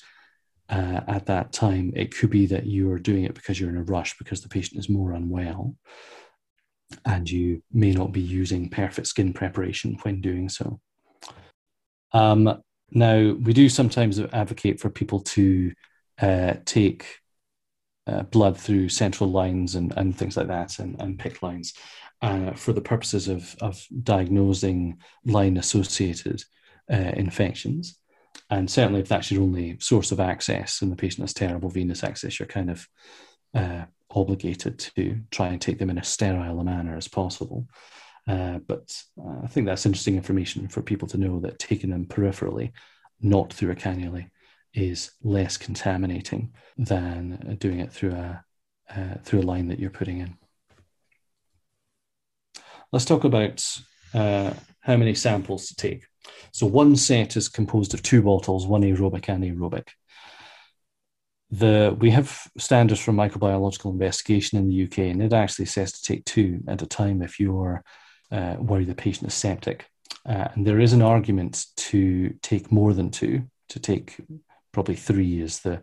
[0.68, 1.92] uh, at that time.
[1.94, 4.48] It could be that you are doing it because you're in a rush because the
[4.48, 5.77] patient is more unwell,
[7.05, 10.81] and you may not be using perfect skin preparation when doing so.
[12.12, 15.72] Um, now, we do sometimes advocate for people to
[16.20, 17.18] uh, take
[18.07, 21.74] uh, blood through central lines and, and things like that, and, and PICC lines,
[22.24, 26.42] uh, for the purposes of, of diagnosing line associated
[26.92, 27.98] uh, infections
[28.50, 32.04] and certainly if that's your only source of access and the patient has terrible venous
[32.04, 32.88] access, you're kind of
[33.54, 37.66] uh, obligated to try and take them in as sterile a manner as possible.
[38.28, 42.06] Uh, but uh, I think that's interesting information for people to know that taking them
[42.06, 42.72] peripherally,
[43.20, 44.28] not through a cannula,
[44.72, 48.44] is less contaminating than doing it through a
[49.24, 50.37] through a line that you're putting in.
[52.94, 53.61] Let's talk about
[54.14, 56.04] uh, how many samples to take.
[56.52, 59.88] So one set is composed of two bottles, one aerobic and aerobic.
[61.50, 66.02] The, we have standards for microbiological investigation in the UK, and it actually says to
[66.04, 67.83] take two at a time if you're
[68.30, 69.87] uh, worried the patient is septic.
[70.24, 74.20] Uh, and there is an argument to take more than two, to take
[74.70, 75.83] probably three is the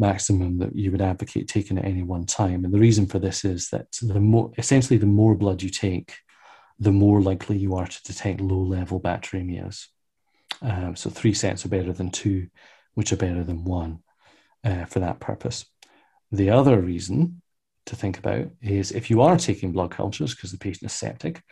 [0.00, 2.64] maximum that you would advocate taking at any one time.
[2.64, 6.16] And the reason for this is that the more, essentially, the more blood you take,
[6.78, 9.86] the more likely you are to detect low level bacteremias.
[10.62, 12.48] Um, so three sets are better than two,
[12.94, 14.00] which are better than one
[14.64, 15.66] uh, for that purpose.
[16.32, 17.42] The other reason
[17.86, 21.42] to think about is if you are taking blood cultures because the patient is septic,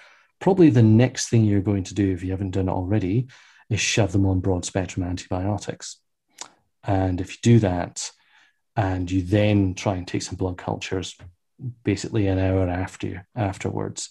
[0.40, 3.28] probably the next thing you're going to do, if you haven't done it already,
[3.68, 6.00] is shove them on broad spectrum antibiotics.
[6.84, 8.10] And if you do that,
[8.78, 11.16] and you then try and take some blood cultures
[11.82, 14.10] basically an hour after afterwards,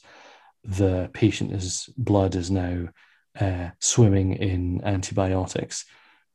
[0.65, 2.89] the patient's blood is now
[3.39, 5.85] uh, swimming in antibiotics.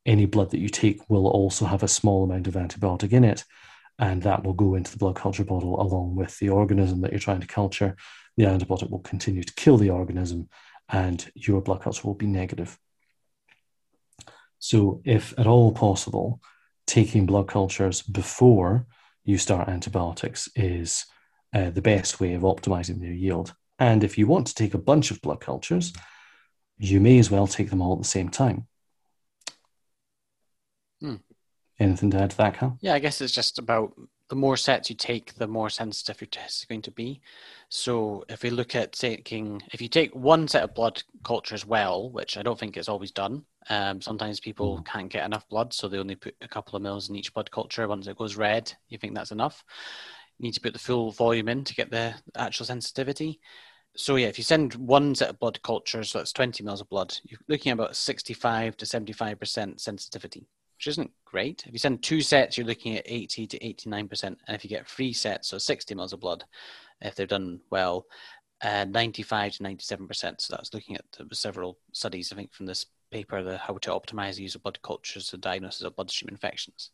[0.06, 3.44] Any blood that you take will also have a small amount of antibiotic in it.
[3.98, 7.20] and that will go into the blood culture bottle along with the organism that you're
[7.20, 7.94] trying to culture.
[8.38, 10.48] The antibiotic will continue to kill the organism,
[10.88, 12.78] and your blood culture will be negative.
[14.58, 16.40] So, if at all possible,
[16.86, 18.86] taking blood cultures before
[19.24, 21.06] you start antibiotics is
[21.54, 23.54] uh, the best way of optimizing their yield.
[23.78, 25.92] And if you want to take a bunch of blood cultures,
[26.78, 28.66] you may as well take them all at the same time.
[31.00, 31.16] Hmm.
[31.78, 32.78] Anything to add to that, Cal?
[32.80, 33.92] Yeah, I guess it's just about
[34.32, 37.20] the more sets you take, the more sensitive your test is going to be.
[37.68, 42.10] So if we look at taking, if you take one set of blood cultures well,
[42.10, 44.86] which I don't think is always done, um, sometimes people mm.
[44.86, 47.50] can't get enough blood, so they only put a couple of mils in each blood
[47.50, 47.86] culture.
[47.86, 49.62] Once it goes red, you think that's enough.
[50.38, 53.38] You need to put the full volume in to get the actual sensitivity.
[53.98, 56.88] So yeah, if you send one set of blood cultures, so that's 20 mils of
[56.88, 60.48] blood, you're looking at about 65 to 75% sensitivity
[60.82, 61.62] which isn't great.
[61.64, 64.24] If you send two sets, you're looking at 80 to 89%.
[64.24, 66.42] And if you get three sets, so 60 mils of blood,
[67.00, 68.06] if they're done well,
[68.62, 70.40] uh, 95 to 97%.
[70.40, 74.34] So that's looking at several studies, I think, from this paper, the How to Optimize
[74.34, 76.90] the Use of Blood Cultures to Diagnosis of Bloodstream Infections.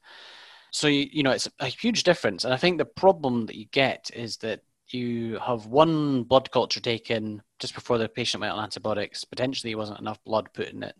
[0.70, 2.44] So, you, you know, it's a huge difference.
[2.44, 6.80] And I think the problem that you get is that you have one blood culture
[6.80, 10.82] taken just before the patient went on antibiotics, potentially it wasn't enough blood put in
[10.82, 10.94] it,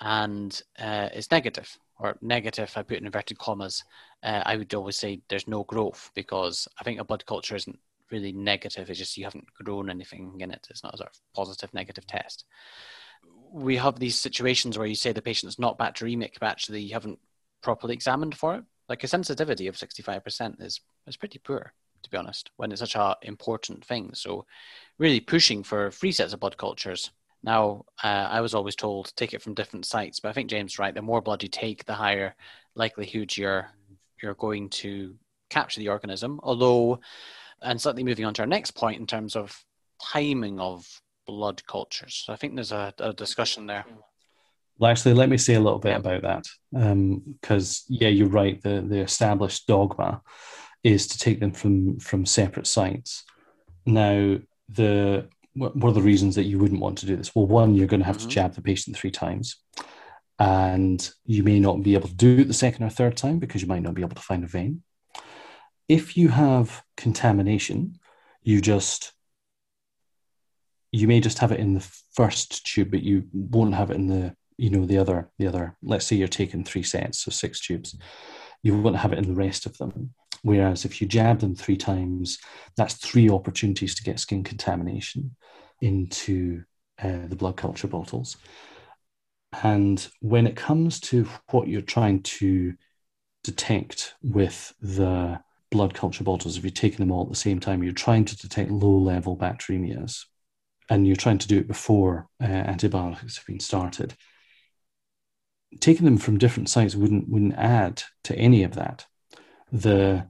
[0.00, 3.84] and uh, it's negative or negative, I put in inverted commas,
[4.22, 7.78] uh, I would always say there's no growth because I think a blood culture isn't
[8.10, 8.88] really negative.
[8.88, 10.66] It's just you haven't grown anything in it.
[10.70, 12.44] It's not a sort of positive negative test.
[13.52, 17.18] We have these situations where you say the patient's not bacteremic, but actually you haven't
[17.62, 18.64] properly examined for it.
[18.88, 22.96] Like a sensitivity of 65% is, is pretty poor, to be honest, when it's such
[22.96, 24.14] an important thing.
[24.14, 24.46] So,
[24.98, 27.10] really pushing for three sets of blood cultures
[27.42, 30.72] now, uh, I was always told take it from different sites, but I think James
[30.72, 30.94] is right.
[30.94, 32.34] The more blood you take, the higher
[32.74, 33.70] likelihood you're
[34.22, 35.14] you're going to
[35.48, 36.40] capture the organism.
[36.42, 37.00] Although,
[37.62, 39.64] and slightly moving on to our next point in terms of
[40.02, 40.86] timing of
[41.26, 42.24] blood cultures.
[42.26, 43.84] So I think there's a, a discussion there.
[44.78, 46.44] Well, actually, let me say a little bit about that
[47.40, 48.60] because, um, yeah, you're right.
[48.62, 50.22] The the established dogma
[50.82, 53.24] is to take them from from separate sites.
[53.86, 57.34] Now, the what are the reasons that you wouldn't want to do this?
[57.34, 58.28] Well, one, you're going to have mm-hmm.
[58.28, 59.56] to jab the patient three times,
[60.38, 63.60] and you may not be able to do it the second or third time because
[63.62, 64.82] you might not be able to find a vein.
[65.88, 67.98] If you have contamination,
[68.42, 69.12] you just
[70.92, 74.06] you may just have it in the first tube, but you won't have it in
[74.06, 75.76] the you know the other the other.
[75.82, 77.96] Let's say you're taking three sets, so six tubes.
[78.62, 80.14] You won't have it in the rest of them.
[80.42, 82.38] Whereas if you jab them three times,
[82.76, 85.36] that's three opportunities to get skin contamination
[85.80, 86.64] into
[87.02, 88.36] uh, the blood culture bottles.
[89.62, 92.74] And when it comes to what you're trying to
[93.42, 97.82] detect with the blood culture bottles, if you're taking them all at the same time,
[97.82, 100.24] you're trying to detect low level bacteremias
[100.88, 104.14] and you're trying to do it before uh, antibiotics have been started.
[105.78, 109.06] Taking them from different sites wouldn't, wouldn't add to any of that
[109.72, 110.28] the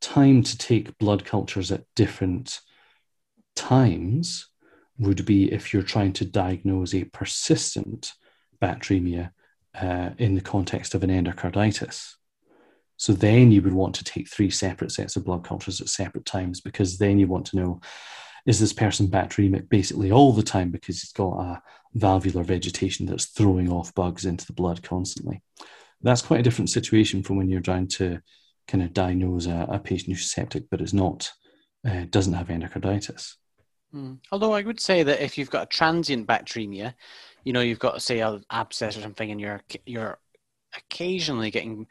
[0.00, 2.60] time to take blood cultures at different
[3.54, 4.48] times
[4.98, 8.12] would be if you're trying to diagnose a persistent
[8.62, 9.30] bacteremia
[9.74, 12.14] uh, in the context of an endocarditis.
[12.96, 16.26] So then you would want to take three separate sets of blood cultures at separate
[16.26, 17.80] times because then you want to know
[18.46, 21.62] is this person bacteremic basically all the time because he's got a
[21.94, 25.42] valvular vegetation that's throwing off bugs into the blood constantly
[26.02, 28.20] that's quite a different situation from when you're trying to
[28.68, 31.30] kind of diagnose a, a patient who's septic but is not
[31.86, 33.34] uh, doesn't have endocarditis.
[33.94, 34.18] Mm.
[34.30, 36.94] Although I would say that if you've got a transient bacteremia,
[37.44, 40.18] you know, you've got say an abscess or something, and you're you're
[40.76, 41.86] occasionally getting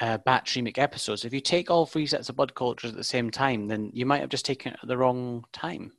[0.00, 1.24] uh, bacteremic episodes.
[1.24, 4.06] If you take all three sets of blood cultures at the same time, then you
[4.06, 5.92] might have just taken it at the wrong time.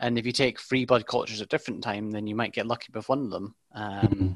[0.00, 2.88] And if you take three blood cultures at different time, then you might get lucky
[2.94, 3.54] with one of them.
[3.74, 4.32] Um, mm-hmm.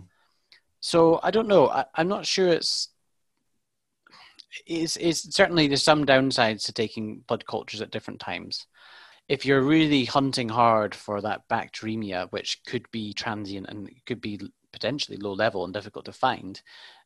[0.82, 1.68] So I don't know.
[1.68, 2.88] I, am not sure it's.
[4.66, 8.66] Is is certainly there's some downsides to taking blood cultures at different times.
[9.28, 14.40] If you're really hunting hard for that bacteremia, which could be transient and could be
[14.72, 16.60] potentially low level and difficult to find,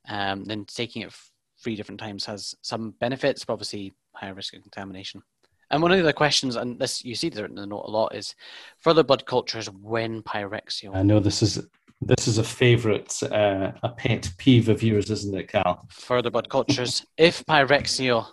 [0.09, 1.15] um, then taking it
[1.63, 5.23] three different times has some benefits, but obviously higher risk of contamination.
[5.71, 7.91] And one of the other questions, and this you see there in the note a
[7.91, 8.35] lot, is
[8.79, 10.95] further blood cultures when pyrexia.
[10.95, 11.65] I know this is
[12.01, 15.87] this is a favourite, uh, a pet peeve of yours, isn't it, Cal?
[15.91, 17.05] Further blood cultures.
[17.17, 18.27] if pyrexia,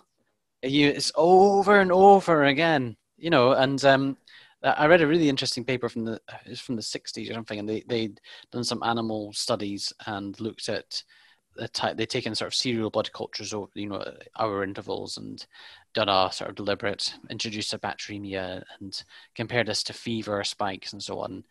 [0.62, 4.16] you, it's over and over again, you know, and um,
[4.62, 7.68] I read a really interesting paper from the it's from the 60s or something, and
[7.68, 11.02] they they'd done some animal studies and looked at
[11.56, 14.02] the type they'd taken sort of serial blood cultures over you know
[14.38, 15.46] hour intervals and
[15.92, 19.04] done a sort of deliberate introduced a bacteremia and
[19.34, 21.44] compared this to fever spikes and so on.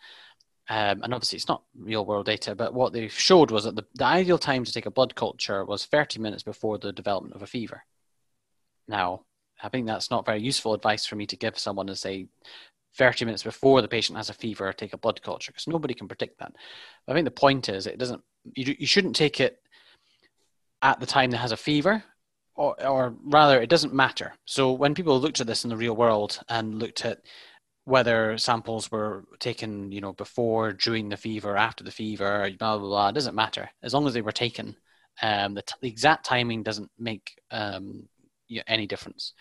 [0.69, 3.83] Um, and obviously, it's not real world data, but what they showed was that the,
[3.95, 7.41] the ideal time to take a blood culture was 30 minutes before the development of
[7.41, 7.83] a fever.
[8.87, 9.25] Now,
[9.61, 12.27] I think that's not very useful advice for me to give someone to say
[12.95, 16.07] 30 minutes before the patient has a fever, take a blood culture because nobody can
[16.07, 16.53] predict that.
[17.05, 18.21] But I think the point is it doesn't.
[18.55, 19.61] You, you shouldn't take it
[20.81, 22.03] at the time that has a fever,
[22.55, 24.33] or, or rather, it doesn't matter.
[24.45, 27.21] So when people looked at this in the real world and looked at
[27.85, 32.87] whether samples were taken, you know, before, during the fever, after the fever, blah blah
[32.87, 34.75] blah, doesn't matter as long as they were taken.
[35.21, 38.07] Um, the, t- the exact timing doesn't make um,
[38.67, 39.33] any difference.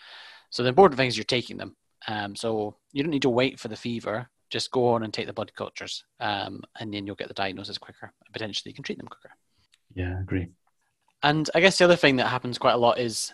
[0.49, 1.75] So the important thing is you're taking them.
[2.07, 4.29] Um, so you don't need to wait for the fever.
[4.49, 7.77] Just go on and take the blood cultures, um, and then you'll get the diagnosis
[7.77, 8.13] quicker.
[8.31, 9.33] Potentially, you can treat them quicker.
[9.95, 10.49] Yeah, I agree.
[11.23, 13.33] And I guess the other thing that happens quite a lot is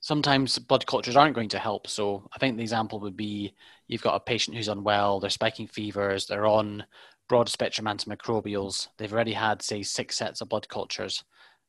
[0.00, 1.86] sometimes blood cultures aren't going to help.
[1.86, 3.54] So I think the example would be
[3.90, 6.84] you've got a patient who's unwell, they're spiking fevers, they're on
[7.28, 11.24] broad spectrum antimicrobials, they've already had, say, six sets of blood cultures,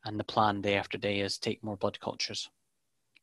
[0.06, 2.50] and the plan day after day is take more blood cultures.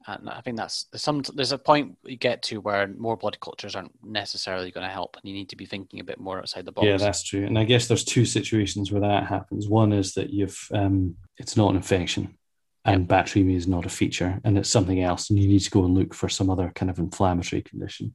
[0.07, 3.39] And I think that's there's some there's a point you get to where more blood
[3.41, 6.39] cultures aren't necessarily going to help, and you need to be thinking a bit more
[6.39, 6.87] outside the box.
[6.87, 7.45] Yeah, that's true.
[7.45, 9.69] And I guess there's two situations where that happens.
[9.69, 12.39] One is that you've um, it's not an infection,
[12.85, 13.27] and yep.
[13.27, 15.95] bacteremia is not a feature, and it's something else, and you need to go and
[15.95, 18.15] look for some other kind of inflammatory condition.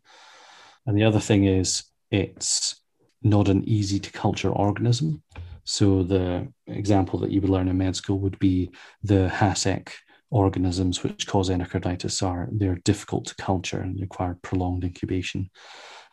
[0.86, 2.82] And the other thing is it's
[3.22, 5.24] not an easy to culture organism.
[5.64, 8.70] So the example that you would learn in med school would be
[9.04, 9.92] the HACEK
[10.30, 15.50] organisms which cause endocarditis are they're difficult to culture and require prolonged incubation.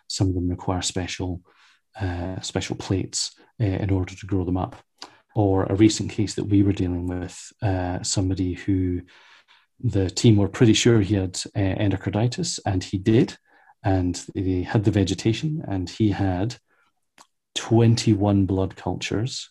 [0.09, 1.43] Some of them require special
[2.01, 4.77] uh, special plates uh, in order to grow them up.
[5.35, 9.03] Or a recent case that we were dealing with, uh, somebody who
[9.81, 13.37] the team were pretty sure he had uh, endocarditis, and he did,
[13.83, 16.57] and they had the vegetation, and he had
[17.55, 19.51] 21 blood cultures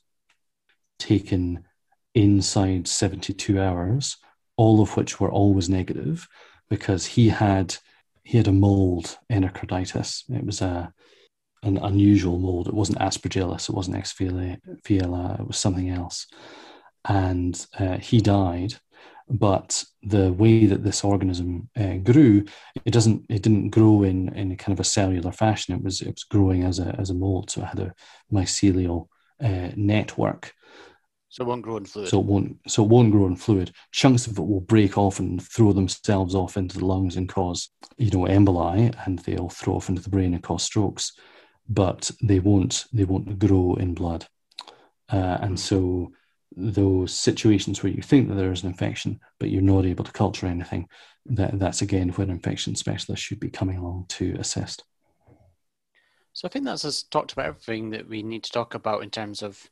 [0.97, 1.63] taken
[2.13, 4.17] inside 72 hours
[4.59, 6.27] all of which were always negative
[6.69, 7.77] because he had
[8.25, 10.29] he had a mold endocarditis.
[10.29, 10.93] It was a
[11.63, 12.67] an unusual mold.
[12.67, 13.69] It wasn't aspergillus.
[13.69, 15.39] It wasn't Xylella.
[15.39, 16.27] It was something else,
[17.05, 18.73] and uh, he died.
[19.29, 22.45] But the way that this organism uh, grew,
[22.83, 23.25] it doesn't.
[23.29, 25.75] It didn't grow in in kind of a cellular fashion.
[25.75, 27.51] It was it was growing as a as a mold.
[27.51, 27.93] So it had a
[28.31, 29.07] mycelial
[29.41, 30.53] uh, network
[31.29, 32.09] so it won't grow in fluid.
[32.09, 32.57] So it won't.
[32.67, 33.71] So it won't grow in fluid.
[33.91, 37.69] Chunks of it will break off and throw themselves off into the lungs and cause,
[37.97, 41.13] you know, emboli, and they'll throw off into the brain and cause strokes.
[41.67, 42.85] But they won't.
[42.91, 44.25] They won't grow in blood.
[45.07, 46.13] Uh, and so
[46.55, 50.11] those situations where you think that there is an infection, but you're not able to
[50.11, 50.87] culture anything,
[51.25, 54.83] that, that's again where infection specialists should be coming along to assist.
[56.33, 59.09] So I think that's us talked about everything that we need to talk about in
[59.09, 59.69] terms of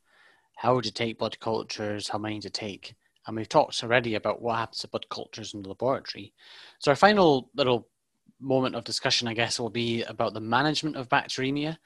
[0.55, 2.95] how to take blood cultures, how many to take.
[3.25, 6.34] And we've talked already about what happens to blood cultures in the laboratory.
[6.80, 7.88] So our final little
[8.39, 11.78] moment of discussion, I guess, will be about the management of bacteremia.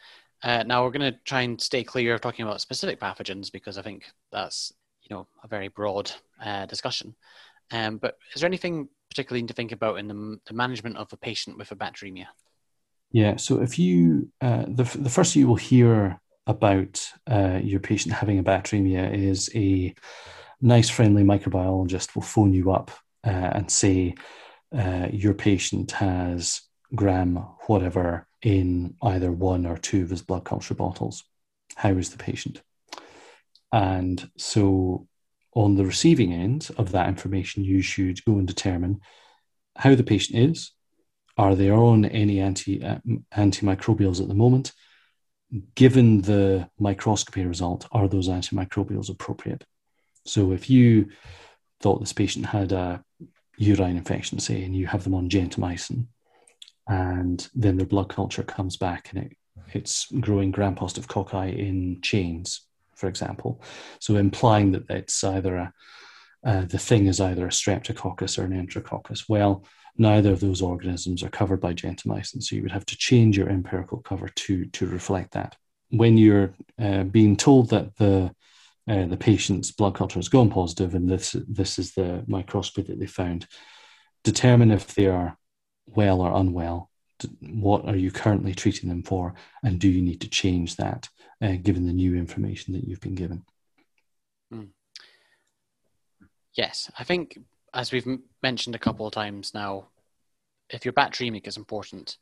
[0.44, 3.78] Uh, now we're going to try and stay clear of talking about specific pathogens because
[3.78, 4.74] I think that's
[5.12, 6.12] know a very broad
[6.44, 7.16] uh, discussion.
[7.72, 11.18] Um, but is there anything particularly to think about in the, the, management of a
[11.18, 12.26] patient with a bacteremia?
[13.12, 13.38] Yeah.
[13.38, 18.40] So if you uh, the the first you will hear about uh, your patient having
[18.40, 19.94] a bacteremia is a
[20.62, 22.92] nice, friendly microbiologist will phone you up
[23.26, 24.16] uh, and say
[24.76, 26.62] uh, your patient has
[26.96, 27.36] gram
[27.68, 31.24] whatever in either one or two of his blood culture bottles.
[31.76, 32.62] How is the patient?
[33.72, 35.08] And so,
[35.54, 39.02] on the receiving end of that information, you should go and determine
[39.76, 40.72] how the patient is.
[41.38, 43.00] Are they on any anti uh,
[43.36, 44.74] antimicrobials at the moment?
[45.76, 49.66] given the microscopy result, are those antimicrobials appropriate?
[50.26, 51.10] So if you
[51.82, 53.04] thought this patient had a
[53.58, 56.08] urine infection, say, and you have them on gentamicin,
[56.88, 59.38] and then their blood culture comes back and it,
[59.74, 62.62] it's growing gram-positive cocci in chains,
[63.02, 63.62] for example.
[64.00, 65.74] So implying that it's either a,
[66.46, 69.28] uh, the thing is either a streptococcus or an enterococcus.
[69.28, 69.66] Well,
[69.98, 72.44] neither of those organisms are covered by gentamicin.
[72.44, 75.58] So you would have to change your empirical cover to, to reflect that.
[75.90, 78.34] When you're uh, being told that the
[78.88, 83.00] uh, the patient's blood culture has gone positive and this this is the microscopy that
[83.00, 83.46] they found,
[84.24, 85.38] determine if they are
[85.86, 86.90] well or unwell.
[87.42, 91.10] What are you currently treating them for, and do you need to change that
[91.42, 93.44] uh, given the new information that you've been given?
[96.54, 97.40] Yes, I think
[97.74, 98.08] as we've
[98.44, 99.88] mentioned a couple of times now,
[100.70, 102.18] if you're bacteremic is important,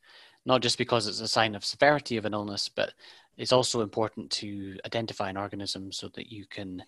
[0.46, 2.92] not just because it's a sign of severity of an illness, but
[3.36, 6.82] it's also important to identify an organism so that you can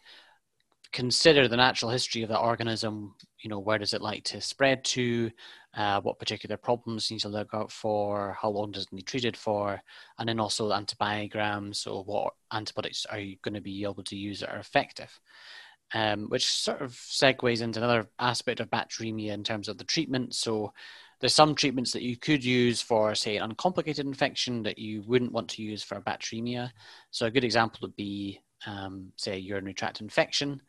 [0.93, 3.14] consider the natural history of that organism.
[3.41, 5.30] You know, where does it like to spread to?
[5.75, 8.37] Uh, what particular problems you need to look out for?
[8.41, 9.83] How long does it need treated for?
[10.18, 11.77] And then also antibiograms.
[11.77, 15.18] So, what antibiotics are you going to be able to use that are effective?
[15.95, 20.35] Um, which sort of segues into another aspect of bacteremia in terms of the treatment.
[20.35, 20.73] So,
[21.23, 25.31] there's some treatments that you could use for, say, an uncomplicated infection that you wouldn't
[25.31, 26.73] want to use for a bacteremia.
[27.12, 30.61] So a good example would be, um, say, urinary tract infection.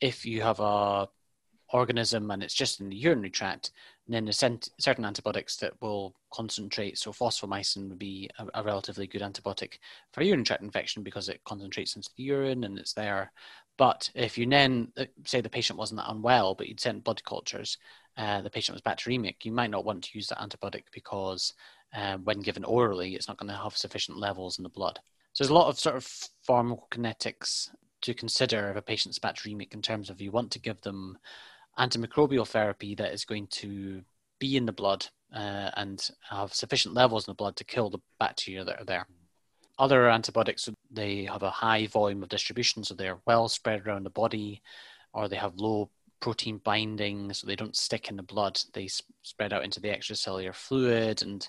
[0.00, 1.08] If you have a
[1.72, 3.70] organism and it's just in the urinary tract,
[4.06, 6.98] And then there's certain antibiotics that will concentrate.
[6.98, 9.78] So fosfomycin would be a, a, relatively good antibiotic
[10.12, 13.32] for urinary tract infection because it concentrates into the urine and it's there.
[13.78, 17.22] But if you then uh, say the patient wasn't that unwell, but you'd sent blood
[17.24, 17.78] cultures,
[18.16, 21.54] uh, the patient was bacteremic, you might not want to use that antibiotic because
[21.94, 24.98] um, when given orally, it's not going to have sufficient levels in the blood.
[25.32, 26.06] So there's a lot of sort of
[26.48, 27.70] pharmacokinetics
[28.02, 31.18] to consider if a patient's bacteremic in terms of you want to give them
[31.80, 34.02] antimicrobial therapy that is going to
[34.38, 37.98] be in the blood uh, and have sufficient levels in the blood to kill the
[38.18, 39.06] bacteria that are there.
[39.78, 44.10] Other antibiotics, they have a high volume of distribution, so they're well spread around the
[44.10, 44.60] body,
[45.14, 48.60] or they have low protein binding, so they don't stick in the blood.
[48.74, 48.88] They
[49.22, 51.48] spread out into the extracellular fluid, and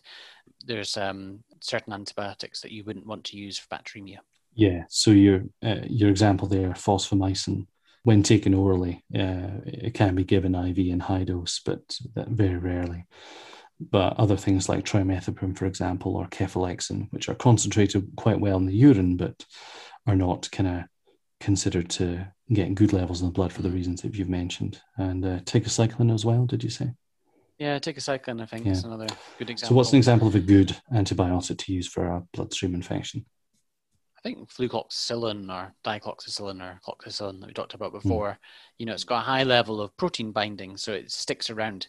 [0.66, 4.20] there's um, certain antibiotics that you wouldn't want to use for bacteremia.
[4.54, 4.84] Yeah.
[4.90, 7.68] So your uh, your example there, fosfomycin,
[8.04, 11.82] when taken orally, uh, it can be given IV in high dose, but
[12.16, 13.06] very rarely
[13.90, 18.66] but other things like trimethoprim, for example, or cefalexin, which are concentrated quite well in
[18.66, 19.46] the urine, but
[20.06, 20.84] are not kind of
[21.40, 24.80] considered to get good levels in the blood for the reasons that you've mentioned.
[24.98, 26.92] And uh, tigecycline as well, did you say?
[27.58, 28.74] Yeah, tigecycline, I think, yeah.
[28.74, 29.70] is another good example.
[29.70, 33.26] So, what's an example of a good antibiotic to use for a bloodstream infection?
[34.24, 37.98] I think flucloxacillin or dicloxacillin or cloxacillin that we talked about hmm.
[37.98, 38.38] before, mm.
[38.78, 41.88] you know, it's got a high level of protein binding, so it sticks around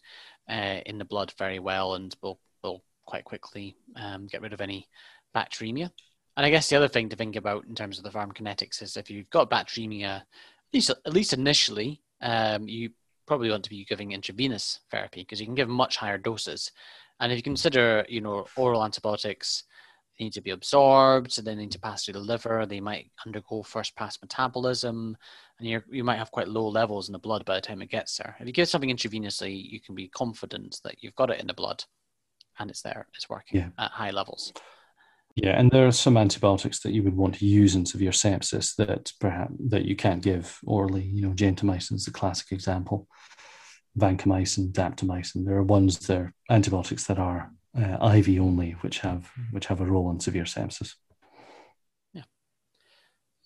[0.49, 4.61] uh, in the blood very well and will will quite quickly um, get rid of
[4.61, 4.89] any
[5.35, 5.91] bacteremia.
[6.37, 8.97] And I guess the other thing to think about in terms of the pharmacokinetics is
[8.97, 10.27] if you've got bacteremia, at
[10.73, 12.91] least, at least initially, um, you
[13.27, 16.73] probably want to be giving intravenous therapy because you can give much higher doses.
[17.21, 19.65] And if you consider, you know, oral antibiotics,
[20.19, 22.67] they need to be absorbed, so they need to pass through the liver.
[22.67, 25.17] They might undergo first pass metabolism,
[25.59, 27.91] and you you might have quite low levels in the blood by the time it
[27.91, 28.37] gets there.
[28.39, 31.55] If you give something intravenously, you can be confident that you've got it in the
[31.55, 31.85] blood,
[32.59, 33.69] and it's there, it's working yeah.
[33.79, 34.53] at high levels.
[35.35, 38.77] Yeah, and there are some antibiotics that you would want to use in severe sepsis
[38.77, 41.05] that perhaps that you can't give orally.
[41.05, 43.09] You know, gentamicin is the classic example.
[43.99, 45.47] Vancomycin, daptomycin.
[45.47, 49.81] There are ones there are antibiotics that are uh, IV only, which have which have
[49.81, 50.95] a role in severe sepsis.
[52.13, 52.25] Yeah.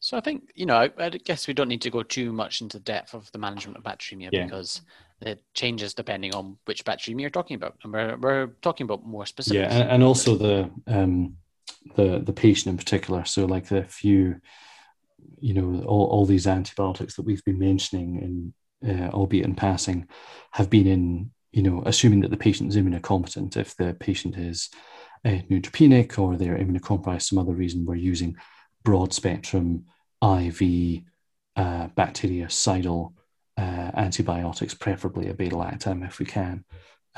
[0.01, 2.61] So I think you know I, I guess we don't need to go too much
[2.61, 4.45] into depth of the management of bacteremia yeah.
[4.45, 4.83] because
[5.20, 9.27] it changes depending on which bacteremia you're talking about, and we're we're talking about more
[9.27, 9.61] specific.
[9.61, 11.37] Yeah, and, and also the um
[11.95, 13.24] the the patient in particular.
[13.24, 14.41] So like the few,
[15.39, 18.55] you know, all, all these antibiotics that we've been mentioning in
[18.85, 20.09] uh, albeit in passing,
[20.53, 24.68] have been in you know, assuming that the patient is immunocompetent, if the patient is
[25.24, 28.36] uh, neutropenic or they're immunocompromised some other reason, we're using
[28.84, 29.86] broad spectrum
[30.22, 31.00] IV
[31.57, 33.14] uh, bactericidal
[33.57, 36.62] uh, antibiotics, preferably a beta lactam if we can.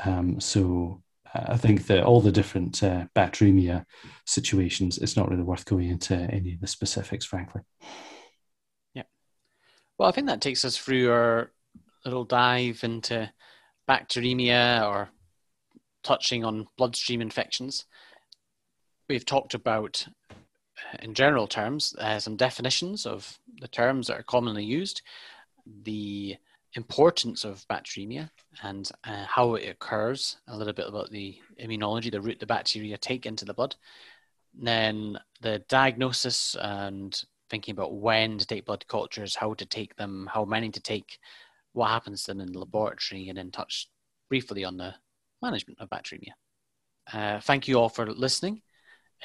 [0.05, 1.03] Um, so
[1.35, 3.83] uh, I think that all the different uh, bacteremia
[4.25, 7.63] situations, it's not really worth going into any of the specifics, frankly.
[8.93, 9.03] Yeah.
[9.97, 11.51] Well, I think that takes us through our
[12.05, 13.29] little dive into
[13.89, 15.09] bacteremia or
[16.03, 17.85] touching on bloodstream infections.
[19.09, 20.07] We've talked about,
[21.01, 25.01] in general terms, uh, some definitions of the terms that are commonly used,
[25.83, 26.37] the
[26.73, 28.29] importance of bacteremia
[28.61, 32.97] and uh, how it occurs, a little bit about the immunology, the route the bacteria
[32.97, 33.75] take into the blood,
[34.53, 40.29] then the diagnosis and thinking about when to take blood cultures, how to take them,
[40.31, 41.17] how many to take,
[41.73, 43.89] what happens to them in the laboratory, and then touch
[44.29, 44.93] briefly on the
[45.41, 46.33] management of bacteremia.
[47.11, 48.61] Uh, thank you all for listening.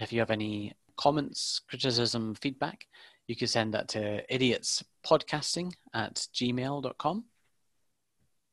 [0.01, 2.87] If you have any comments, criticism, feedback,
[3.27, 7.25] you can send that to idiotspodcasting at gmail.com.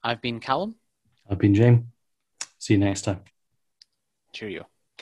[0.03, 0.75] I've been Callum.
[1.29, 1.85] I've been James.
[2.57, 3.21] See you next time.
[4.33, 4.70] Cheerio.